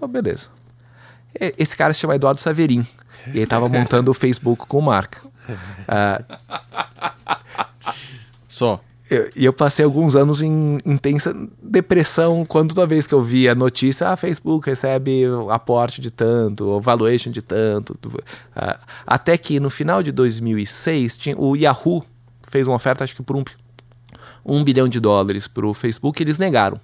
Oh, 0.00 0.08
beleza. 0.08 0.48
Esse 1.34 1.76
cara 1.76 1.92
se 1.92 2.00
chama 2.00 2.16
Eduardo 2.16 2.40
Saverin. 2.40 2.86
E 3.28 3.30
ele 3.30 3.42
estava 3.42 3.68
montando 3.68 4.10
o 4.10 4.14
Facebook 4.14 4.66
com 4.66 4.80
marca. 4.80 5.20
Uh, 5.26 6.36
Só. 8.48 8.80
E 9.08 9.44
eu, 9.44 9.52
passei 9.52 9.84
alguns 9.84 10.16
anos 10.16 10.42
em 10.42 10.78
intensa 10.84 11.32
depressão 11.62 12.44
quando 12.44 12.74
toda 12.74 12.88
vez 12.88 13.06
que 13.06 13.14
eu 13.14 13.22
via 13.22 13.52
a 13.52 13.54
notícia, 13.54 14.08
ah, 14.08 14.16
Facebook 14.16 14.68
recebe 14.68 15.22
aporte 15.48 16.00
de 16.00 16.10
tanto, 16.10 16.80
valuation 16.80 17.30
de 17.30 17.40
tanto. 17.40 17.92
Uh, 17.92 18.78
até 19.06 19.38
que 19.38 19.60
no 19.60 19.70
final 19.70 20.02
de 20.02 20.10
2006, 20.10 21.16
tinha, 21.16 21.38
o 21.38 21.54
Yahoo 21.54 22.04
fez 22.48 22.66
uma 22.66 22.74
oferta, 22.74 23.04
acho 23.04 23.14
que 23.14 23.22
por 23.22 23.36
um, 23.36 23.44
um 24.44 24.64
bilhão 24.64 24.88
de 24.88 24.98
dólares 24.98 25.46
para 25.46 25.66
o 25.66 25.72
Facebook, 25.72 26.20
e 26.20 26.24
eles 26.24 26.36
negaram. 26.36 26.80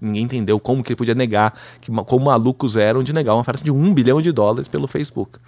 Ninguém 0.00 0.22
entendeu 0.22 0.60
como 0.60 0.84
que 0.84 0.92
ele 0.92 0.96
podia 0.96 1.16
negar, 1.16 1.52
que, 1.80 1.90
como 1.90 2.26
malucos 2.26 2.76
eram 2.76 3.02
de 3.02 3.12
negar 3.12 3.34
uma 3.34 3.40
oferta 3.40 3.64
de 3.64 3.72
um 3.72 3.92
bilhão 3.92 4.22
de 4.22 4.30
dólares 4.30 4.68
pelo 4.68 4.86
Facebook. 4.86 5.40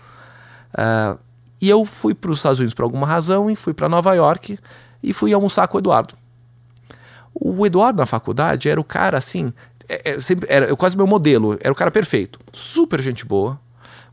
Uh, 0.75 1.17
e 1.61 1.71
eu 1.71 1.85
fui 1.85 2.13
para 2.13 2.33
os 2.33 2.39
Estados 2.39 2.59
Unidos 2.59 2.75
por 2.75 2.83
alguma 2.83 3.07
razão 3.07 3.49
e 3.49 3.55
fui 3.55 3.73
para 3.73 3.89
Nova 3.89 4.13
York 4.15 4.59
e 5.03 5.13
fui 5.13 5.33
almoçar 5.33 5.69
com 5.69 5.77
o 5.77 5.81
Eduardo. 5.81 6.15
O 7.35 7.67
Eduardo 7.67 7.99
na 7.99 8.07
faculdade 8.07 8.69
era 8.69 8.81
o 8.81 8.85
cara 8.85 9.19
assim, 9.19 9.53
é, 9.89 10.13
é, 10.13 10.21
sempre, 10.21 10.47
era 10.51 10.75
quase 10.77 10.97
meu 10.97 11.07
modelo, 11.07 11.59
era 11.61 11.73
o 11.73 11.77
cara 11.77 11.91
perfeito, 11.91 12.39
super 12.53 13.01
gente 13.01 13.25
boa, 13.25 13.59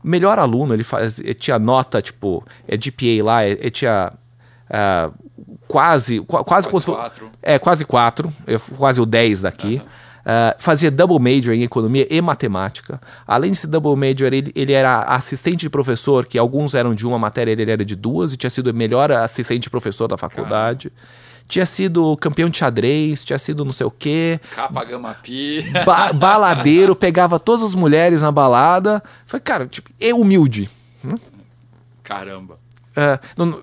melhor 0.02 0.38
aluno, 0.38 0.74
ele, 0.74 0.84
faz, 0.84 1.20
ele 1.20 1.34
tinha 1.34 1.58
nota 1.58 2.00
tipo, 2.00 2.44
é 2.66 2.76
GPA 2.76 3.22
lá, 3.24 3.46
ele, 3.46 3.60
ele 3.60 3.70
tinha 3.70 4.12
uh, 4.70 5.14
quase, 5.68 6.20
quase, 6.20 6.68
quase 6.68 6.86
quatro. 6.86 7.30
É, 7.42 7.58
quase 7.58 7.84
quatro, 7.84 8.32
quase 8.76 9.00
o 9.00 9.06
10 9.06 9.42
daqui. 9.42 9.76
Uhum. 9.76 9.99
Uh, 10.30 10.54
fazia 10.60 10.92
double 10.92 11.18
major 11.18 11.52
em 11.52 11.64
economia 11.64 12.06
e 12.08 12.20
matemática. 12.20 13.00
Além 13.26 13.50
de 13.50 13.58
ser 13.58 13.66
double 13.66 13.96
major, 13.96 14.32
ele, 14.32 14.52
ele 14.54 14.72
era 14.72 15.02
assistente 15.02 15.62
de 15.62 15.70
professor, 15.70 16.24
que 16.24 16.38
alguns 16.38 16.72
eram 16.72 16.94
de 16.94 17.04
uma 17.04 17.18
matéria, 17.18 17.50
ele 17.50 17.68
era 17.68 17.84
de 17.84 17.96
duas, 17.96 18.32
e 18.32 18.36
tinha 18.36 18.48
sido 18.48 18.70
o 18.70 18.74
melhor 18.74 19.10
assistente 19.10 19.62
de 19.62 19.70
professor 19.70 20.06
da 20.06 20.16
faculdade. 20.16 20.88
Caramba. 20.88 21.10
Tinha 21.48 21.66
sido 21.66 22.16
campeão 22.18 22.48
de 22.48 22.58
xadrez, 22.58 23.24
tinha 23.24 23.38
sido 23.38 23.64
não 23.64 23.72
sei 23.72 23.84
o 23.84 23.90
quê. 23.90 24.38
Capa 24.54 24.84
Gama 24.84 25.16
Pi. 25.20 25.64
Ba 25.84 26.12
baladeiro, 26.12 26.94
pegava 26.94 27.40
todas 27.40 27.64
as 27.64 27.74
mulheres 27.74 28.22
na 28.22 28.30
balada. 28.30 29.02
Foi, 29.26 29.40
cara, 29.40 29.66
tipo, 29.66 29.90
é 30.00 30.14
humilde. 30.14 30.70
Hum? 31.04 31.16
Caramba. 32.04 32.56
Uh, 32.90 33.18
não, 33.36 33.62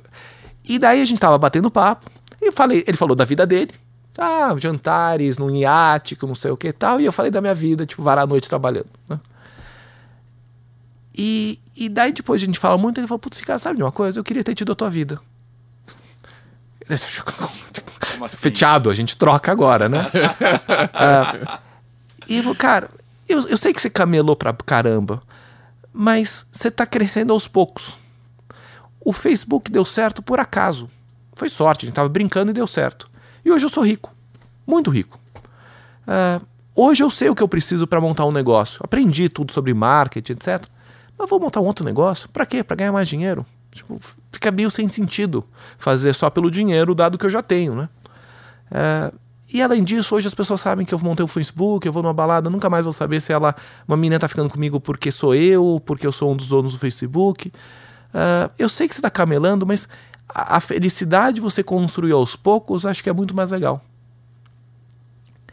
e 0.68 0.78
daí 0.78 1.02
a 1.02 1.06
gente 1.06 1.22
tava 1.22 1.38
batendo 1.38 1.72
papo. 1.72 2.12
E 2.42 2.52
falei, 2.52 2.84
ele 2.86 2.98
falou 2.98 3.16
da 3.16 3.24
vida 3.24 3.46
dele 3.46 3.72
ah, 4.18 4.56
jantares 4.58 5.38
num 5.38 5.56
iate, 5.56 6.18
não 6.24 6.36
sei 6.36 6.52
o 6.52 6.58
que 6.58 6.72
tal. 6.72 7.00
E 7.00 7.06
eu 7.06 7.12
falei 7.12 7.32
da 7.32 7.42
minha 7.42 7.54
vida, 7.54 7.86
tipo, 7.86 8.02
varar 8.02 8.24
a 8.24 8.28
noite 8.28 8.50
trabalhando. 8.50 8.90
Né? 9.08 9.20
E, 11.16 11.60
e 11.76 11.90
daí 11.90 12.12
depois 12.12 12.42
a 12.42 12.46
gente 12.46 12.60
fala 12.60 12.78
muito, 12.78 13.00
ele 13.00 13.08
falou, 13.08 13.20
putz, 13.20 13.42
cara, 13.42 13.58
sabe 13.58 13.78
de 13.78 13.84
uma 13.84 13.92
coisa? 13.92 14.20
Eu 14.20 14.24
queria 14.24 14.44
ter 14.44 14.54
tido 14.54 14.72
a 14.72 14.76
tua 14.76 14.90
vida. 14.90 15.20
Como 18.12 18.26
assim? 18.26 18.38
Feteado, 18.38 18.90
a 18.90 18.96
gente 18.96 19.16
troca 19.18 19.52
agora, 19.52 19.90
né? 19.90 20.00
uh, 20.00 21.60
e 22.28 22.38
eu 22.38 22.44
falei, 22.44 22.58
cara, 22.58 22.90
eu, 23.28 23.48
eu 23.48 23.58
sei 23.58 23.74
que 23.74 23.82
você 23.82 23.90
camelou 23.90 24.36
pra 24.36 24.54
caramba, 24.54 25.22
mas 25.92 26.46
você 26.52 26.72
tá 26.72 26.86
crescendo 26.86 27.34
aos 27.34 27.48
poucos. 27.48 27.96
O 29.00 29.12
Facebook 29.12 29.72
deu 29.72 29.86
certo 29.86 30.22
por 30.22 30.40
acaso. 30.40 30.90
Foi 31.36 31.50
sorte, 31.50 31.86
a 31.86 31.88
gente 31.88 31.96
tava 31.96 32.10
brincando 32.10 32.52
e 32.52 32.54
deu 32.54 32.68
certo. 32.68 33.10
E 33.48 33.52
hoje 33.52 33.66
eu 33.66 33.70
sou 33.70 33.82
rico, 33.82 34.14
muito 34.68 34.90
rico. 34.90 35.18
Uh, 36.06 36.46
hoje 36.76 37.02
eu 37.02 37.10
sei 37.10 37.30
o 37.30 37.36
que 37.36 37.42
eu 37.42 37.48
preciso 37.48 37.88
para 37.88 38.02
montar 38.02 38.26
um 38.26 38.32
negócio. 38.32 38.82
Aprendi 38.84 39.30
tudo 39.30 39.54
sobre 39.54 39.74
marketing, 39.74 40.34
etc. 40.34 40.66
Mas 41.18 41.30
vou 41.30 41.40
montar 41.40 41.62
um 41.62 41.66
outro 41.66 41.86
negócio? 41.86 42.28
Para 42.28 42.46
quê? 42.46 42.62
Para 42.62 42.76
ganhar 42.76 42.92
mais 42.92 43.08
dinheiro? 43.08 43.46
Tipo, 43.72 43.98
fica 44.34 44.52
meio 44.52 44.70
sem 44.70 44.90
sentido 44.90 45.46
fazer 45.78 46.12
só 46.12 46.30
pelo 46.30 46.52
dinheiro, 46.52 46.94
dado 46.94 47.18
que 47.18 47.26
eu 47.26 47.30
já 47.30 47.42
tenho, 47.42 47.74
né? 47.74 47.90
Uh, 48.70 49.18
e 49.54 49.62
além 49.62 49.82
disso, 49.82 50.14
hoje 50.14 50.28
as 50.28 50.34
pessoas 50.34 50.60
sabem 50.60 50.86
que 50.86 50.94
eu 50.94 51.00
montei 51.00 51.24
o 51.24 51.28
Facebook, 51.28 51.88
eu 51.88 51.94
vou 51.94 52.04
numa 52.04 52.14
balada, 52.14 52.50
nunca 52.50 52.70
mais 52.70 52.84
vou 52.84 52.92
saber 52.92 53.22
se 53.22 53.32
ela, 53.32 53.56
uma 53.88 53.96
menina 53.96 54.20
tá 54.20 54.28
ficando 54.28 54.50
comigo 54.50 54.78
porque 54.78 55.10
sou 55.10 55.34
eu, 55.34 55.82
porque 55.86 56.06
eu 56.06 56.12
sou 56.12 56.34
um 56.34 56.36
dos 56.36 56.50
donos 56.50 56.74
do 56.74 56.80
Facebook. 56.80 57.48
Uh, 57.48 58.52
eu 58.60 58.68
sei 58.68 58.90
que 58.90 58.96
você 58.96 59.02
tá 59.02 59.10
camelando, 59.10 59.66
mas 59.66 59.88
a, 60.30 60.60
felicidade 60.60 61.42
você 61.42 61.64
construir 61.64 62.12
aos 62.12 62.36
poucos, 62.36 62.86
acho 62.86 63.04
que 63.04 63.10
é 63.10 63.14
muito 63.14 63.36
mais 63.36 63.52
legal. 63.52 63.84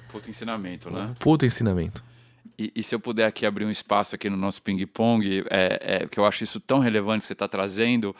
Puta 0.09 0.31
ensinamento, 0.31 0.91
né? 0.91 1.15
Puta 1.19 1.47
ensinamento. 1.47 2.05
E, 2.59 2.73
e, 2.75 2.83
se 2.83 2.95
eu 2.95 3.01
puder 3.01 3.27
aqui 3.27 3.45
abrir 3.45 3.65
um 3.65 3.71
espaço 3.71 4.15
aqui 4.15 4.31
no 4.31 4.37
nosso 4.37 4.63
ping-pong, 4.63 5.45
é, 5.51 6.03
é, 6.03 6.07
que 6.07 6.19
eu 6.21 6.25
acho 6.25 6.45
isso 6.45 6.61
tão 6.61 6.79
relevante 6.79 7.23
que 7.23 7.27
você 7.27 7.33
está 7.33 7.49
trazendo, 7.49 8.15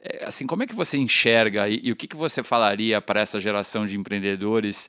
é, 0.00 0.24
assim, 0.24 0.46
como 0.46 0.62
é 0.62 0.66
que 0.66 0.74
você 0.74 0.96
enxerga 0.96 1.68
e, 1.68 1.80
e 1.82 1.90
o 1.90 1.96
que, 1.96 2.06
que 2.06 2.16
você 2.16 2.42
falaria 2.42 3.00
para 3.00 3.20
essa 3.20 3.40
geração 3.40 3.84
de 3.84 3.96
empreendedores? 3.96 4.88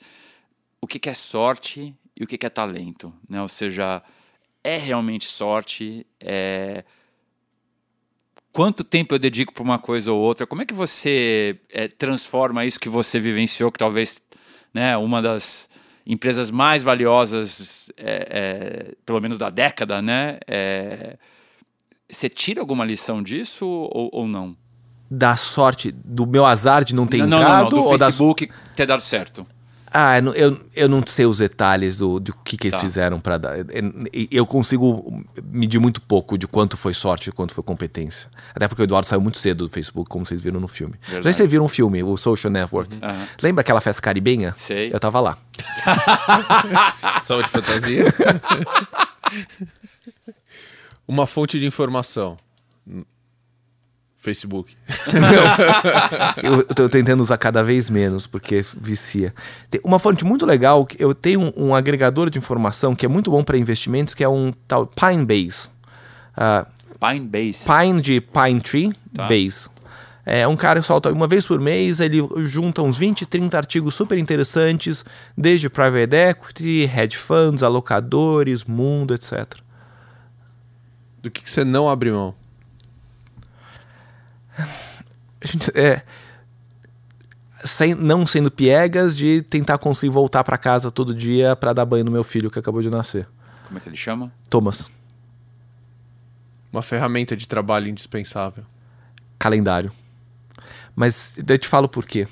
O 0.80 0.86
que, 0.86 1.00
que 1.00 1.10
é 1.10 1.14
sorte 1.14 1.96
e 2.16 2.24
o 2.24 2.28
que, 2.28 2.38
que 2.38 2.46
é 2.46 2.50
talento? 2.50 3.12
Né? 3.28 3.42
Ou 3.42 3.48
seja, 3.48 4.04
é 4.64 4.78
realmente 4.78 5.26
sorte? 5.26 6.06
É 6.20 6.84
quanto 8.54 8.84
tempo 8.84 9.16
eu 9.16 9.20
dedico 9.20 9.52
para 9.52 9.64
uma 9.64 9.80
coisa 9.80 10.12
ou 10.14 10.22
outra? 10.22 10.46
Como 10.46 10.62
é 10.62 10.66
que 10.66 10.74
você 10.74 11.60
é, 11.70 11.88
transforma 11.88 12.64
isso 12.64 12.80
que 12.80 12.88
você 12.88 13.20
vivenciou, 13.20 13.72
que 13.72 13.80
talvez 13.80 14.22
né, 14.72 14.96
uma 14.96 15.22
das 15.22 15.68
empresas 16.06 16.52
mais 16.52 16.84
valiosas, 16.84 17.90
é, 17.98 18.28
é, 18.30 18.96
pelo 19.06 19.20
menos 19.20 19.38
da 19.38 19.50
década, 19.50 20.02
né? 20.02 20.38
É, 20.48 21.18
você 22.10 22.30
tira 22.30 22.62
alguma 22.62 22.86
lição 22.86 23.24
disso 23.24 23.66
ou, 23.66 24.10
ou, 24.12 24.28
não? 24.28 24.56
Da 25.10 25.36
sorte, 25.36 25.92
do 25.92 26.28
meu 26.28 26.46
azar 26.46 26.84
de 26.84 26.94
não 26.94 27.08
ter 27.08 27.18
não, 27.18 27.26
entrado? 27.26 27.48
Não, 27.48 27.64
não, 27.64 27.70
do 27.70 27.84
ou 27.84 27.98
Facebook 27.98 28.46
das... 28.48 28.58
ter 28.76 28.86
dado 28.86 29.02
certo. 29.02 29.48
Ah, 29.94 30.18
eu, 30.36 30.60
eu 30.76 30.90
não 30.90 31.04
sei 31.06 31.28
os 31.28 31.38
detalhes 31.38 31.98
do, 31.98 32.20
do 32.20 32.34
que, 32.34 32.58
que 32.58 32.68
eles 32.68 32.80
tá. 32.80 32.84
fizeram 32.84 33.20
para 33.20 33.38
dar. 33.38 33.54
Eu 34.32 34.44
consigo 34.44 35.24
medir 35.44 35.80
muito 35.80 36.02
pouco 36.02 36.36
de 36.36 36.48
quanto 36.48 36.76
foi 36.76 36.96
sorte 36.96 37.30
e 37.30 37.32
quanto 37.32 37.54
foi 37.54 37.64
competência. 37.64 38.28
Até 38.56 38.68
porque 38.68 38.82
o 38.82 38.86
Eduardo 38.86 39.08
saiu 39.08 39.22
muito 39.22 39.38
cedo 39.38 39.66
do 39.66 39.70
Facebook, 39.70 40.10
como 40.10 40.26
vocês 40.26 40.42
viram 40.42 40.60
no 40.60 40.68
filme. 40.68 40.96
Verdade. 41.04 41.26
Já 41.26 41.32
vocês 41.32 41.50
viram 41.50 41.66
um 41.66 41.68
filme, 41.68 42.02
o 42.02 42.18
Social 42.18 42.52
Network. 42.52 42.96
Uhum. 42.96 43.28
Lembra 43.42 43.62
aquela 43.62 43.80
festa 43.80 44.02
caribenha? 44.02 44.56
Sei. 44.58 44.90
Eu 44.92 45.00
tava 45.00 45.20
lá. 45.20 45.38
Saúde 47.24 47.46
de 47.46 47.52
fantasia. 47.52 48.06
Uma 51.08 51.28
fonte 51.28 51.60
de 51.60 51.68
informação. 51.68 52.38
Facebook. 54.24 54.74
eu, 56.42 56.56
eu 56.60 56.64
tô 56.64 56.88
tentando 56.88 57.20
usar 57.20 57.38
cada 57.38 57.62
vez 57.62 57.90
menos, 57.90 58.26
porque 58.26 58.64
vicia. 58.80 59.34
Tem 59.70 59.82
uma 59.84 60.00
fonte 60.00 60.24
muito 60.24 60.46
legal, 60.46 60.88
eu 60.98 61.14
tenho 61.14 61.42
um, 61.42 61.68
um 61.68 61.76
agregador 61.76 62.30
de 62.30 62.40
informação 62.40 62.96
que 62.96 63.06
é 63.06 63.10
muito 63.10 63.30
bom 63.30 63.44
para 63.44 63.58
investimentos, 63.58 64.14
que 64.14 64.24
é 64.24 64.30
um 64.30 64.54
tal 64.66 64.88
Pinebase. 64.88 65.68
Uh, 66.38 66.66
Pinebase. 66.98 67.66
Pine 67.66 68.02
de 68.02 68.22
Pine 68.22 68.62
Tree 68.62 68.94
tá. 69.14 69.28
Base. 69.28 69.70
É 70.26 70.48
um 70.48 70.56
cara 70.56 70.80
que 70.80 70.88
solta 70.88 71.12
uma 71.12 71.28
vez 71.28 71.46
por 71.46 71.60
mês, 71.60 72.00
ele 72.00 72.20
junta 72.46 72.82
uns 72.82 72.96
20, 72.96 73.26
30 73.26 73.58
artigos 73.58 73.94
super 73.94 74.18
interessantes, 74.18 75.04
desde 75.38 75.70
private 75.70 76.16
equity, 76.16 76.84
hedge 76.84 77.18
funds, 77.18 77.62
alocadores, 77.62 78.64
mundo, 78.64 79.14
etc. 79.14 79.54
Do 81.22 81.30
que, 81.30 81.44
que 81.44 81.50
você 81.50 81.66
não 81.66 81.90
abre 81.90 82.10
mão? 82.10 82.34
A 85.44 85.48
gente, 85.48 85.72
é, 85.76 86.02
sem, 87.64 87.94
não 87.96 88.26
sendo 88.26 88.52
piegas 88.52 89.18
de 89.18 89.42
tentar 89.42 89.78
conseguir 89.78 90.12
voltar 90.12 90.44
para 90.44 90.58
casa 90.58 90.92
todo 90.92 91.14
dia 91.14 91.56
para 91.56 91.74
dar 91.74 91.86
banho 91.86 92.06
no 92.06 92.12
meu 92.12 92.24
filho 92.24 92.50
que 92.50 92.60
acabou 92.60 92.82
de 92.82 92.90
nascer. 92.90 93.28
Como 93.66 93.78
é 93.78 93.82
que 93.82 93.90
ele 93.90 93.96
chama? 93.96 94.32
Thomas. 94.50 94.90
Uma 96.72 96.82
ferramenta 96.82 97.36
de 97.36 97.48
trabalho 97.48 97.88
indispensável. 97.88 98.64
Calendário. 99.38 99.92
Mas 100.96 101.36
eu 101.48 101.58
te 101.58 101.68
falo 101.68 101.88
por 101.88 102.06
quê. 102.06 102.28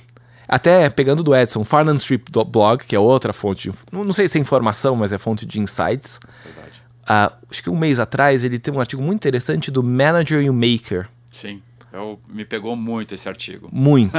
Até 0.47 0.89
pegando 0.89 1.23
do 1.23 1.35
Edson, 1.35 1.63
Farnham 1.63 1.95
Street 1.95 2.23
Blog, 2.29 2.83
que 2.83 2.95
é 2.95 2.99
outra 2.99 3.31
fonte, 3.31 3.69
de, 3.69 3.77
não 3.91 4.11
sei 4.11 4.27
se 4.27 4.37
é 4.37 4.41
informação, 4.41 4.95
mas 4.95 5.13
é 5.13 5.17
fonte 5.17 5.45
de 5.45 5.61
insights. 5.61 6.19
Verdade. 6.43 6.81
Uh, 7.03 7.47
acho 7.49 7.63
que 7.63 7.69
um 7.69 7.77
mês 7.77 7.99
atrás 7.99 8.43
ele 8.43 8.59
tem 8.59 8.73
um 8.73 8.79
artigo 8.79 9.01
muito 9.01 9.15
interessante 9.15 9.71
do 9.71 9.81
Manager 9.81 10.41
e 10.41 10.49
o 10.49 10.53
Maker. 10.53 11.07
Sim. 11.31 11.61
Eu, 11.93 12.19
me 12.27 12.45
pegou 12.45 12.75
muito 12.75 13.13
esse 13.13 13.27
artigo. 13.27 13.69
Muito. 13.71 14.13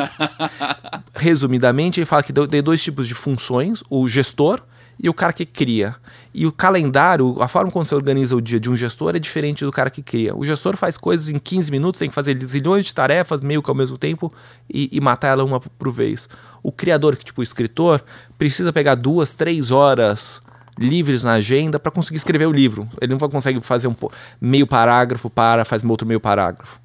Resumidamente, 1.14 2.00
ele 2.00 2.06
fala 2.06 2.22
que 2.22 2.32
tem 2.32 2.62
dois 2.62 2.82
tipos 2.82 3.08
de 3.08 3.14
funções: 3.14 3.82
o 3.88 4.06
gestor 4.06 4.62
e 5.02 5.08
o 5.08 5.14
cara 5.14 5.32
que 5.32 5.44
cria. 5.44 5.96
E 6.34 6.46
o 6.46 6.52
calendário, 6.52 7.36
a 7.42 7.48
forma 7.48 7.70
como 7.70 7.84
você 7.84 7.94
organiza 7.94 8.36
o 8.36 8.40
dia 8.40 8.58
de 8.58 8.70
um 8.70 8.76
gestor 8.76 9.14
é 9.16 9.18
diferente 9.18 9.64
do 9.64 9.72
cara 9.72 9.90
que 9.90 10.02
cria. 10.02 10.34
O 10.34 10.44
gestor 10.44 10.76
faz 10.76 10.96
coisas 10.96 11.28
em 11.28 11.38
15 11.38 11.70
minutos, 11.70 11.98
tem 11.98 12.08
que 12.08 12.14
fazer 12.14 12.38
zilhões 12.46 12.84
de 12.84 12.94
tarefas 12.94 13.40
meio 13.40 13.62
que 13.62 13.70
ao 13.70 13.74
mesmo 13.74 13.98
tempo 13.98 14.32
e, 14.72 14.88
e 14.92 15.00
matar 15.00 15.28
ela 15.28 15.44
uma 15.44 15.60
por 15.60 15.90
vez. 15.90 16.28
O 16.62 16.70
criador, 16.70 17.16
que 17.16 17.24
tipo 17.24 17.40
o 17.40 17.44
escritor, 17.44 18.02
precisa 18.38 18.72
pegar 18.72 18.94
duas, 18.94 19.34
três 19.34 19.70
horas 19.70 20.40
livres 20.78 21.22
na 21.22 21.34
agenda 21.34 21.78
para 21.78 21.92
conseguir 21.92 22.16
escrever 22.16 22.46
o 22.46 22.52
livro. 22.52 22.88
Ele 23.00 23.14
não 23.14 23.28
consegue 23.28 23.60
fazer 23.60 23.88
um 23.88 23.94
meio 24.40 24.66
parágrafo 24.66 25.28
para, 25.28 25.64
faz 25.64 25.84
outro 25.84 26.06
meio 26.06 26.20
parágrafo. 26.20 26.81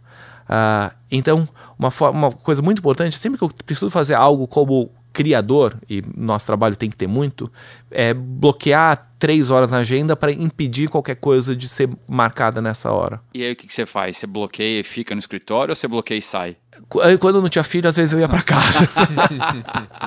Uh, 0.48 0.96
então, 1.12 1.48
uma, 1.78 1.90
uma 2.10 2.32
coisa 2.32 2.62
muito 2.62 2.80
importante, 2.80 3.18
sempre 3.18 3.38
que 3.38 3.44
eu 3.44 3.50
preciso 3.66 3.90
fazer 3.90 4.14
algo 4.14 4.48
como 4.48 4.92
criador, 5.14 5.76
e 5.90 6.04
nosso 6.16 6.46
trabalho 6.46 6.76
tem 6.76 6.90
que 6.90 6.96
ter 6.96 7.08
muito, 7.08 7.52
é 7.90 8.14
bloquear 8.14 9.10
três 9.18 9.50
horas 9.50 9.72
na 9.72 9.80
agenda 9.80 10.16
para 10.16 10.32
impedir 10.32 10.90
qualquer 10.90 11.16
coisa 11.16 11.56
de 11.56 11.68
ser 11.68 11.90
marcada 12.08 12.62
nessa 12.62 12.92
hora. 12.92 13.20
E 13.34 13.44
aí 13.44 13.52
o 13.52 13.56
que, 13.56 13.66
que 13.66 13.74
você 13.74 13.86
faz? 13.86 14.18
Você 14.18 14.28
bloqueia 14.28 14.80
e 14.80 14.84
fica 14.84 15.16
no 15.16 15.20
escritório 15.20 15.72
ou 15.72 15.76
você 15.76 15.88
bloqueia 15.88 16.20
e 16.20 16.22
sai? 16.22 16.56
Quando 16.88 17.38
eu 17.38 17.42
não 17.42 17.50
tinha 17.50 17.64
filho, 17.64 17.90
às 17.90 17.96
vezes 17.96 18.14
eu 18.14 18.20
ia 18.20 18.30
para 18.30 18.44
casa. 18.44 18.88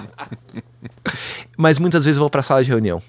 Mas 1.58 1.78
muitas 1.80 2.04
vezes 2.04 2.16
eu 2.16 2.20
vou 2.20 2.30
para 2.30 2.40
a 2.40 2.44
sala 2.44 2.62
de 2.62 2.70
reunião 2.70 3.02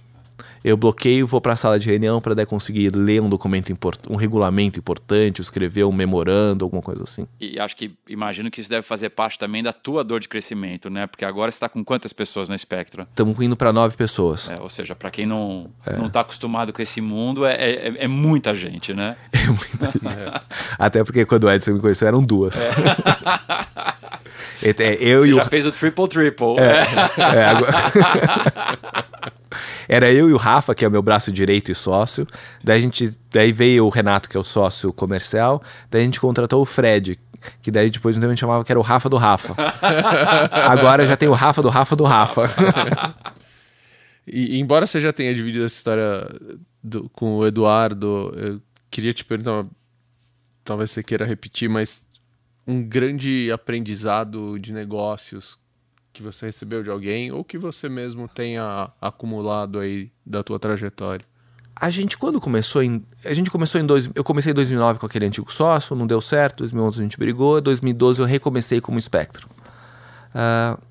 eu 0.64 0.78
bloqueio, 0.78 1.26
vou 1.26 1.42
para 1.42 1.54
a 1.54 1.56
sala 1.56 1.80
de 1.80 1.90
reunião 1.90 2.22
para 2.22 2.46
conseguir 2.46 2.96
ler 2.96 3.22
um 3.22 3.30
documento 3.30 3.72
importante, 3.72 4.12
um 4.12 4.16
regulamento 4.16 4.80
importante, 4.80 5.42
escrever 5.42 5.84
um 5.84 5.92
memorando, 5.92 6.66
alguma 6.66 6.82
coisa 6.82 7.04
assim. 7.04 7.28
E 7.40 7.60
acho 7.60 7.76
que 7.76 7.92
imagino 8.08 8.50
que 8.52 8.62
isso 8.62 8.70
deve 8.70 8.84
fazer 8.84 9.10
parte 9.10 9.38
também 9.38 9.64
da 9.64 9.74
tua 9.74 10.04
dor 10.04 10.20
de 10.20 10.28
crescimento, 10.28 10.90
né? 10.90 11.08
Porque 11.08 11.26
agora 11.26 11.52
você 11.52 11.56
está 11.56 11.70
com 11.70 11.84
quantas 11.84 12.14
pessoas 12.14 12.50
na 12.50 12.58
Spectra? 12.58 13.08
Estamos 13.10 13.40
indo 13.40 13.56
para 13.56 13.74
nove 13.74 13.96
pessoas. 13.96 14.50
É, 14.50 14.60
ou 14.60 14.70
seja, 14.70 14.96
para 14.96 15.10
quem 15.10 15.26
não 15.26 15.70
é. 15.86 15.98
não 15.98 16.08
está 16.08 16.22
acostumado 16.22 16.72
com 16.72 16.82
esse 16.82 17.02
mundo, 17.02 17.46
é, 17.46 17.56
é, 17.56 17.94
é, 18.04 18.08
muita 18.08 18.54
gente, 18.54 18.94
né? 18.94 19.16
É 19.42 19.48
muita 19.48 19.88
gente. 19.88 20.44
Até 20.78 21.04
porque 21.04 21.26
quando 21.26 21.46
o 21.46 21.52
Edson 21.52 21.74
me 21.74 21.80
conheceu 21.80 22.08
eram 22.08 22.24
duas. 22.24 22.64
É. 24.62 24.70
É, 24.70 24.98
eu 25.00 25.22
Você 25.22 25.32
e 25.32 25.34
já 25.34 25.44
o... 25.44 25.46
fez 25.46 25.66
o 25.66 25.72
triple 25.72 26.08
triple. 26.08 26.58
É, 26.60 26.82
é, 27.22 27.46
agora... 27.46 27.74
era 29.88 30.12
eu 30.12 30.30
e 30.30 30.34
o 30.34 30.38
Rafa, 30.38 30.74
que 30.74 30.86
é 30.86 30.88
o 30.88 30.92
meu 30.92 31.02
braço 31.02 31.32
direito 31.32 31.72
e 31.72 31.76
sócio. 31.76 32.26
Daí 32.64 32.78
a 32.78 32.82
gente, 32.82 33.12
daí 33.32 33.52
veio 33.52 33.86
o 33.86 33.90
Renato, 33.90 34.30
que 34.30 34.38
é 34.38 34.40
o 34.40 34.44
sócio 34.44 34.94
comercial. 34.94 35.62
Daí 35.90 36.02
a 36.02 36.06
gente 36.06 36.20
contratou 36.20 36.62
o 36.62 36.66
Fred, 36.66 37.20
que 37.62 37.72
daí 37.72 37.90
depois 37.90 38.18
a 38.18 38.28
gente 38.28 38.40
chamava 38.40 38.64
que 38.64 38.72
era 38.72 38.80
o 38.80 38.84
Rafa 38.84 39.10
do 39.10 39.18
Rafa. 39.18 39.56
Agora 40.52 41.06
já 41.06 41.18
tem 41.18 41.28
o 41.28 41.34
Rafa 41.34 41.62
do 41.62 41.70
Rafa 41.70 41.96
do 41.96 42.04
Rafa. 42.04 42.46
e, 44.26 44.60
embora 44.60 44.86
você 44.86 45.02
já 45.02 45.12
tenha 45.12 45.34
dividido 45.34 45.66
essa 45.66 45.76
história 45.76 46.28
do, 46.84 47.10
com 47.10 47.38
o 47.38 47.48
Eduardo, 47.48 48.34
eu 48.36 48.62
queria 48.90 49.14
te 49.14 49.26
perguntar, 49.26 49.66
talvez 50.64 50.92
você 50.92 51.04
queira 51.04 51.26
repetir, 51.26 51.70
mas 51.70 52.06
um 52.68 52.84
grande 52.84 53.52
aprendizado 53.52 54.60
de 54.60 54.74
negócios 54.74 55.60
que 56.14 56.22
você 56.22 56.48
recebeu 56.48 56.84
de 56.84 56.90
alguém 56.90 57.32
ou 57.32 57.44
que 57.44 57.58
você 57.58 57.88
mesmo 57.88 58.28
tenha 58.28 58.92
acumulado 59.02 59.80
aí 59.80 60.12
da 60.26 60.44
tua 60.44 60.60
trajetória? 60.60 61.26
A 61.76 61.90
gente 61.90 62.18
quando 62.18 62.40
começou 62.40 62.84
em 62.84 63.04
a 63.24 63.34
gente 63.34 63.50
começou 63.50 63.80
em 63.80 63.86
dois, 63.86 64.10
eu 64.14 64.24
comecei 64.24 64.52
em 64.52 64.56
2009 64.56 65.00
com 65.00 65.06
aquele 65.06 65.26
antigo 65.26 65.52
sócio, 65.52 65.96
não 65.96 66.06
deu 66.06 66.22
certo, 66.22 66.60
2011 66.60 67.00
a 67.00 67.04
gente 67.04 67.18
brigou, 67.18 67.62
2012 67.62 68.22
eu 68.22 68.26
recomecei 68.26 68.82
como 68.82 69.02
Spectrum. 69.02 69.48
Uh, 70.36 70.82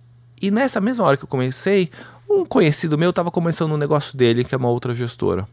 e 0.41 0.51
nessa 0.51 0.81
mesma 0.81 1.05
hora 1.05 1.17
que 1.17 1.25
eu 1.25 1.29
comecei, 1.29 1.91
um 2.29 2.45
conhecido 2.45 2.97
meu 2.97 3.11
estava 3.11 3.31
começando 3.31 3.73
um 3.73 3.77
negócio 3.77 4.17
dele, 4.17 4.43
que 4.43 4.55
é 4.55 4.59
uma 4.59 4.71
outra 4.71 4.95
gestora. 4.95 5.47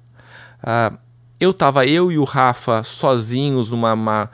Uh, 0.63 0.97
eu 1.39 1.53
tava 1.53 1.85
eu 1.85 2.11
e 2.11 2.17
o 2.17 2.23
Rafa 2.23 2.81
sozinhos 2.83 3.69
numa, 3.69 3.93
uma, 3.93 4.29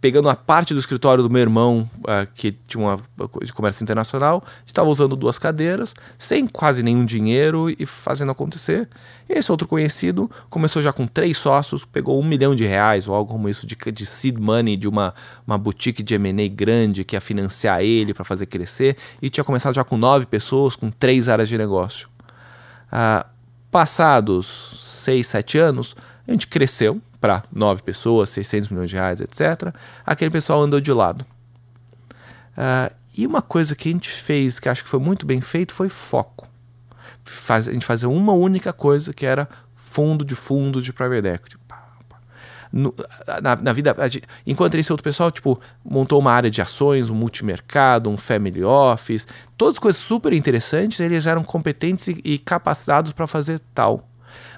pegando 0.00 0.30
a 0.30 0.34
parte 0.34 0.72
do 0.72 0.80
escritório 0.80 1.22
do 1.22 1.28
meu 1.28 1.42
irmão, 1.42 1.88
uh, 1.98 2.26
que 2.34 2.52
tinha 2.66 2.82
uma 2.82 3.28
coisa 3.28 3.46
de 3.46 3.52
comércio 3.52 3.82
internacional, 3.82 4.42
estava 4.64 4.88
usando 4.88 5.14
duas 5.14 5.38
cadeiras, 5.38 5.94
sem 6.18 6.46
quase 6.46 6.82
nenhum 6.82 7.04
dinheiro 7.04 7.68
e 7.68 7.84
fazendo 7.84 8.32
acontecer. 8.32 8.88
Esse 9.28 9.50
outro 9.50 9.68
conhecido 9.68 10.30
começou 10.48 10.80
já 10.80 10.92
com 10.92 11.06
três 11.06 11.36
sócios, 11.36 11.84
pegou 11.84 12.18
um 12.18 12.24
milhão 12.24 12.54
de 12.54 12.64
reais 12.64 13.06
ou 13.06 13.14
algo 13.14 13.30
como 13.32 13.48
isso 13.48 13.66
de, 13.66 13.76
de 13.76 14.06
seed 14.06 14.38
money 14.38 14.76
de 14.76 14.88
uma, 14.88 15.14
uma 15.46 15.58
boutique 15.58 16.02
de 16.02 16.14
M&A 16.14 16.48
grande 16.48 17.04
que 17.04 17.14
ia 17.14 17.20
financiar 17.20 17.82
ele 17.82 18.14
para 18.14 18.24
fazer 18.24 18.46
crescer 18.46 18.96
e 19.20 19.28
tinha 19.28 19.44
começado 19.44 19.74
já 19.74 19.84
com 19.84 19.98
nove 19.98 20.24
pessoas, 20.24 20.76
com 20.76 20.90
três 20.90 21.28
áreas 21.28 21.48
de 21.48 21.58
negócio. 21.58 22.08
Uh, 22.90 23.28
passados 23.70 24.46
seis, 25.04 25.26
sete 25.26 25.58
anos, 25.58 25.94
a 26.26 26.30
gente 26.30 26.46
cresceu 26.46 27.00
para 27.20 27.42
nove 27.52 27.82
pessoas, 27.82 28.30
600 28.30 28.70
milhões 28.70 28.90
de 28.90 28.96
reais, 28.96 29.20
etc. 29.20 29.74
Aquele 30.04 30.30
pessoal 30.30 30.62
andou 30.62 30.80
de 30.80 30.92
lado. 30.92 31.24
Uh, 32.52 32.94
e 33.16 33.26
uma 33.26 33.42
coisa 33.42 33.74
que 33.74 33.88
a 33.88 33.92
gente 33.92 34.10
fez, 34.10 34.58
que 34.58 34.68
acho 34.68 34.82
que 34.84 34.88
foi 34.88 35.00
muito 35.00 35.26
bem 35.26 35.40
feito, 35.40 35.74
foi 35.74 35.88
foco. 35.88 36.48
Faz, 37.24 37.68
a 37.68 37.72
gente 37.72 37.84
fazia 37.84 38.08
uma 38.08 38.32
única 38.32 38.72
coisa, 38.72 39.12
que 39.12 39.26
era 39.26 39.48
fundo 39.74 40.24
de 40.24 40.34
fundo 40.34 40.80
de 40.80 40.92
private 40.92 41.28
equity. 41.28 41.60
No, 42.72 42.94
na, 43.42 43.56
na, 43.56 43.72
vida, 43.72 43.96
enquanto 44.46 44.76
esse 44.76 44.92
outro 44.92 45.02
pessoal, 45.02 45.28
tipo, 45.28 45.60
montou 45.84 46.20
uma 46.20 46.32
área 46.32 46.48
de 46.48 46.62
ações, 46.62 47.10
um 47.10 47.16
multimercado, 47.16 48.08
um 48.08 48.16
family 48.16 48.62
office, 48.62 49.26
todas 49.56 49.76
coisas 49.76 50.00
super 50.00 50.32
interessantes, 50.32 51.00
eles 51.00 51.26
eram 51.26 51.42
competentes 51.42 52.06
e, 52.06 52.20
e 52.24 52.38
capacitados 52.38 53.12
para 53.12 53.26
fazer 53.26 53.58
tal 53.74 54.08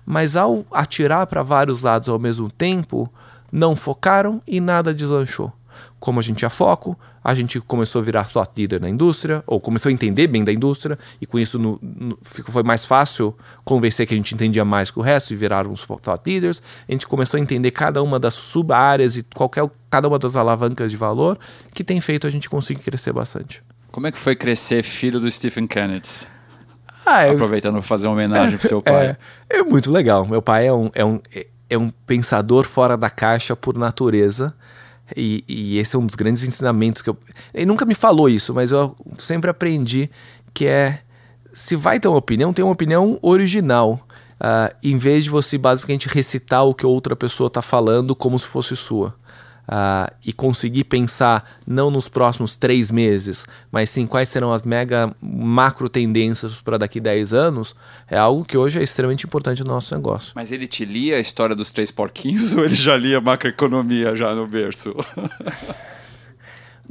mas 0.05 0.37
ao 0.37 0.65
atirar 0.73 1.27
para 1.27 1.43
vários 1.43 1.83
lados 1.83 2.09
ao 2.09 2.19
mesmo 2.19 2.51
tempo, 2.51 3.13
não 3.51 3.77
focaram 3.77 4.41
e 4.47 4.61
nada 4.61 4.95
deslanchou. 4.95 5.53
Como 5.99 6.19
a 6.19 6.23
gente 6.23 6.39
tinha 6.39 6.51
foco, 6.51 6.99
a 7.23 7.35
gente 7.35 7.61
começou 7.61 8.01
a 8.01 8.05
virar 8.05 8.25
thought 8.25 8.51
leader 8.59 8.81
na 8.81 8.89
indústria, 8.89 9.43
ou 9.47 9.61
começou 9.61 9.89
a 9.89 9.93
entender 9.93 10.27
bem 10.27 10.43
da 10.43 10.53
indústria, 10.53 10.99
e 11.21 11.27
com 11.27 11.39
isso 11.39 11.59
no, 11.59 11.79
no, 11.81 12.19
foi 12.23 12.63
mais 12.63 12.85
fácil 12.85 13.37
convencer 13.65 14.07
que 14.07 14.15
a 14.15 14.17
gente 14.17 14.35
entendia 14.35 14.65
mais 14.65 14.91
que 14.91 14.99
o 14.99 15.03
resto 15.03 15.33
e 15.33 15.37
virar 15.37 15.67
uns 15.67 15.87
thought 15.87 16.23
leaders. 16.27 16.63
A 16.89 16.93
gente 16.93 17.07
começou 17.07 17.39
a 17.39 17.41
entender 17.41 17.71
cada 17.71 18.03
uma 18.03 18.19
das 18.19 18.35
sub-áreas 18.35 19.17
e 19.17 19.23
qualquer, 19.23 19.69
cada 19.89 20.09
uma 20.09 20.19
das 20.19 20.35
alavancas 20.35 20.91
de 20.91 20.97
valor 20.97 21.39
que 21.73 21.85
tem 21.85 22.01
feito 22.01 22.27
a 22.27 22.31
gente 22.31 22.51
conseguir 22.51 22.83
crescer 22.83 23.13
bastante. 23.13 23.63
Como 23.93 24.07
é 24.07 24.13
que 24.13 24.19
foi 24.19 24.35
crescer 24.35 24.83
filho 24.83 25.21
do 25.21 25.31
Stephen 25.31 25.67
Kennedy? 25.67 26.32
Ah, 27.05 27.27
eu... 27.27 27.35
Aproveitando 27.35 27.75
para 27.75 27.83
fazer 27.83 28.07
uma 28.07 28.15
homenagem 28.15 28.55
é, 28.55 28.59
pro 28.59 28.69
seu 28.69 28.81
pai. 28.83 29.17
É, 29.51 29.59
é, 29.59 29.63
muito 29.63 29.91
legal. 29.91 30.27
Meu 30.27 30.41
pai 30.41 30.67
é 30.67 30.73
um, 30.73 30.91
é, 30.95 31.05
um, 31.05 31.21
é 31.69 31.79
um 31.79 31.91
pensador 32.07 32.65
fora 32.65 32.97
da 32.97 33.11
caixa 33.11 33.55
por 33.57 33.77
natureza. 33.77 34.55
E, 35.17 35.45
e 35.47 35.79
esse 35.79 35.95
é 35.95 35.99
um 35.99 36.07
dos 36.07 36.15
grandes 36.15 36.45
ensinamentos 36.45 37.03
que 37.03 37.11
eu. 37.11 37.19
Ele 37.53 37.67
nunca 37.67 37.85
me 37.85 37.95
falou 37.95 38.29
isso, 38.29 38.55
mas 38.55 38.73
eu 38.73 38.97
sempre 39.19 39.51
aprendi 39.51 40.11
que 40.55 40.67
é. 40.67 41.01
Se 41.53 41.77
vai 41.77 42.01
ter 42.01 42.09
uma 42.09 42.17
opinião, 42.17 42.53
tem 42.53 42.65
uma 42.65 42.73
opinião 42.73 43.19
original. 43.21 44.01
Uh, 44.41 44.75
em 44.83 44.99
vez 44.99 45.25
de 45.25 45.31
você 45.31 45.57
basicamente 45.57 46.09
recitar 46.09 46.65
o 46.65 46.75
que 46.75 46.85
outra 46.85 47.15
pessoa 47.15 47.47
está 47.47 47.63
falando 47.63 48.17
como 48.17 48.37
se 48.37 48.47
fosse 48.47 48.75
sua 48.75 49.15
uh, 49.69 50.13
e 50.25 50.33
conseguir 50.33 50.85
pensar 50.85 51.59
não 51.67 51.91
nos 51.91 52.09
próximos 52.09 52.57
três 52.57 52.91
meses, 52.91 53.45
mas 53.71 53.91
sim 53.91 54.07
quais 54.07 54.29
serão 54.29 54.53
as 54.53 54.63
mega 54.63 55.15
macro 55.21 55.89
tendências 55.89 56.61
para 56.61 56.79
daqui 56.79 57.01
10 57.01 57.35
anos, 57.35 57.75
é 58.09 58.17
algo 58.17 58.45
que 58.45 58.57
hoje 58.57 58.81
é 58.81 58.83
extremamente 58.83 59.27
importante 59.27 59.63
no 59.63 59.71
nosso 59.71 59.95
negócio. 59.95 60.33
Mas 60.35 60.53
ele 60.53 60.67
te 60.67 60.85
lia 60.85 61.17
a 61.17 61.21
história 61.21 61.55
dos 61.55 61.71
três 61.71 61.91
porquinhos 61.91 62.55
ou 62.57 62.65
ele 62.65 62.75
já 62.75 62.97
lia 62.97 63.21
macroeconomia 63.21 64.15
já 64.15 64.35
no 64.35 64.47
berço? 64.47 64.95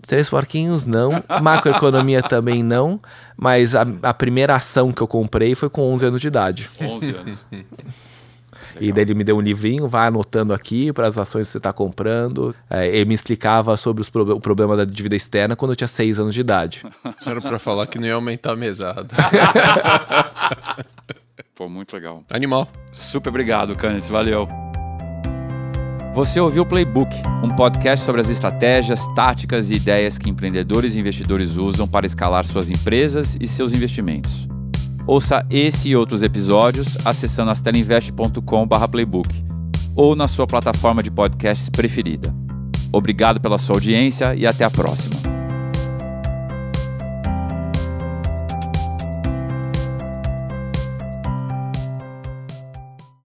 Três 0.08 0.30
porquinhos 0.30 0.86
não, 0.86 1.24
macroeconomia 1.42 2.24
também 2.24 2.64
não, 2.64 3.00
mas 3.38 3.76
a, 3.76 3.86
a, 4.02 4.14
primeira 4.14 4.56
ação 4.56 4.92
que 4.92 5.02
eu 5.02 5.08
comprei 5.08 5.54
foi 5.54 5.70
com 5.70 5.94
11 5.94 6.06
anos 6.06 6.22
de 6.22 6.28
idade. 6.28 6.70
11 6.80 7.16
anos. 7.16 7.48
E 8.80 8.92
daí 8.92 9.04
ele 9.04 9.14
me 9.14 9.24
deu 9.24 9.38
um 9.38 9.42
livrinho, 9.42 9.88
vai 9.88 10.08
anotando 10.08 10.54
aqui 10.54 10.92
para 10.94 11.08
as 11.08 11.18
ações 11.18 11.48
que 11.48 11.52
você 11.54 11.58
está 11.58 11.74
comprando. 11.74 12.56
É, 12.70 12.88
ele 12.88 13.06
me 13.06 13.14
explicava 13.14 13.76
sobre 13.78 14.04
pro 14.10 14.36
o 14.36 14.40
problema 14.40 14.76
da 14.76 14.86
dívida 14.86 15.16
externa 15.16 15.56
quando 15.56 15.72
eu 15.72 15.76
tinha 15.76 15.88
seis 15.88 16.20
anos 16.20 16.34
de 16.34 16.42
idade. 16.42 16.84
Isso 17.20 17.30
era 17.30 17.42
para 17.42 17.60
falar 17.60 17.88
que 17.88 18.00
não 18.00 18.08
ia 18.08 18.16
aumentar 18.16 18.54
a 18.54 18.56
mesada. 18.56 19.16
Pô, 21.56 21.70
muito 21.70 21.94
legal. 21.94 22.24
Animal. 22.32 22.68
Super 22.92 23.30
obrigado, 23.30 23.76
Canitz. 23.76 24.10
Valeu. 24.10 24.48
Você 26.14 26.42
ouviu 26.42 26.64
o 26.64 26.66
Playbook, 26.66 27.16
um 27.42 27.56
podcast 27.56 28.06
sobre 28.06 28.20
as 28.20 28.30
estratégias, 28.30 29.08
táticas 29.16 29.72
e 29.72 29.76
ideias 29.76 30.18
que 30.18 30.30
empreendedores 30.30 30.96
e 30.96 31.00
investidores 31.00 31.56
usam 31.56 31.88
para 31.88 32.06
escalar 32.06 32.44
suas 32.46 32.70
empresas 32.70 33.38
e 33.40 33.48
seus 33.48 33.72
investimentos. 33.72 34.50
Ouça 35.12 35.46
esse 35.50 35.90
e 35.90 35.96
outros 35.98 36.24
episódios 36.24 36.98
acessando 37.04 37.52
astelinvest.com/playbook 37.52 39.28
ou 39.94 40.16
na 40.16 40.26
sua 40.26 40.48
plataforma 40.48 41.04
de 41.04 41.12
podcasts 41.12 41.70
preferida. 41.70 42.34
Obrigado 42.94 43.42
pela 43.42 43.58
sua 43.58 43.76
audiência 43.76 44.34
e 44.34 44.48
até 44.48 44.64
a 44.64 44.70
próxima. 44.72 45.31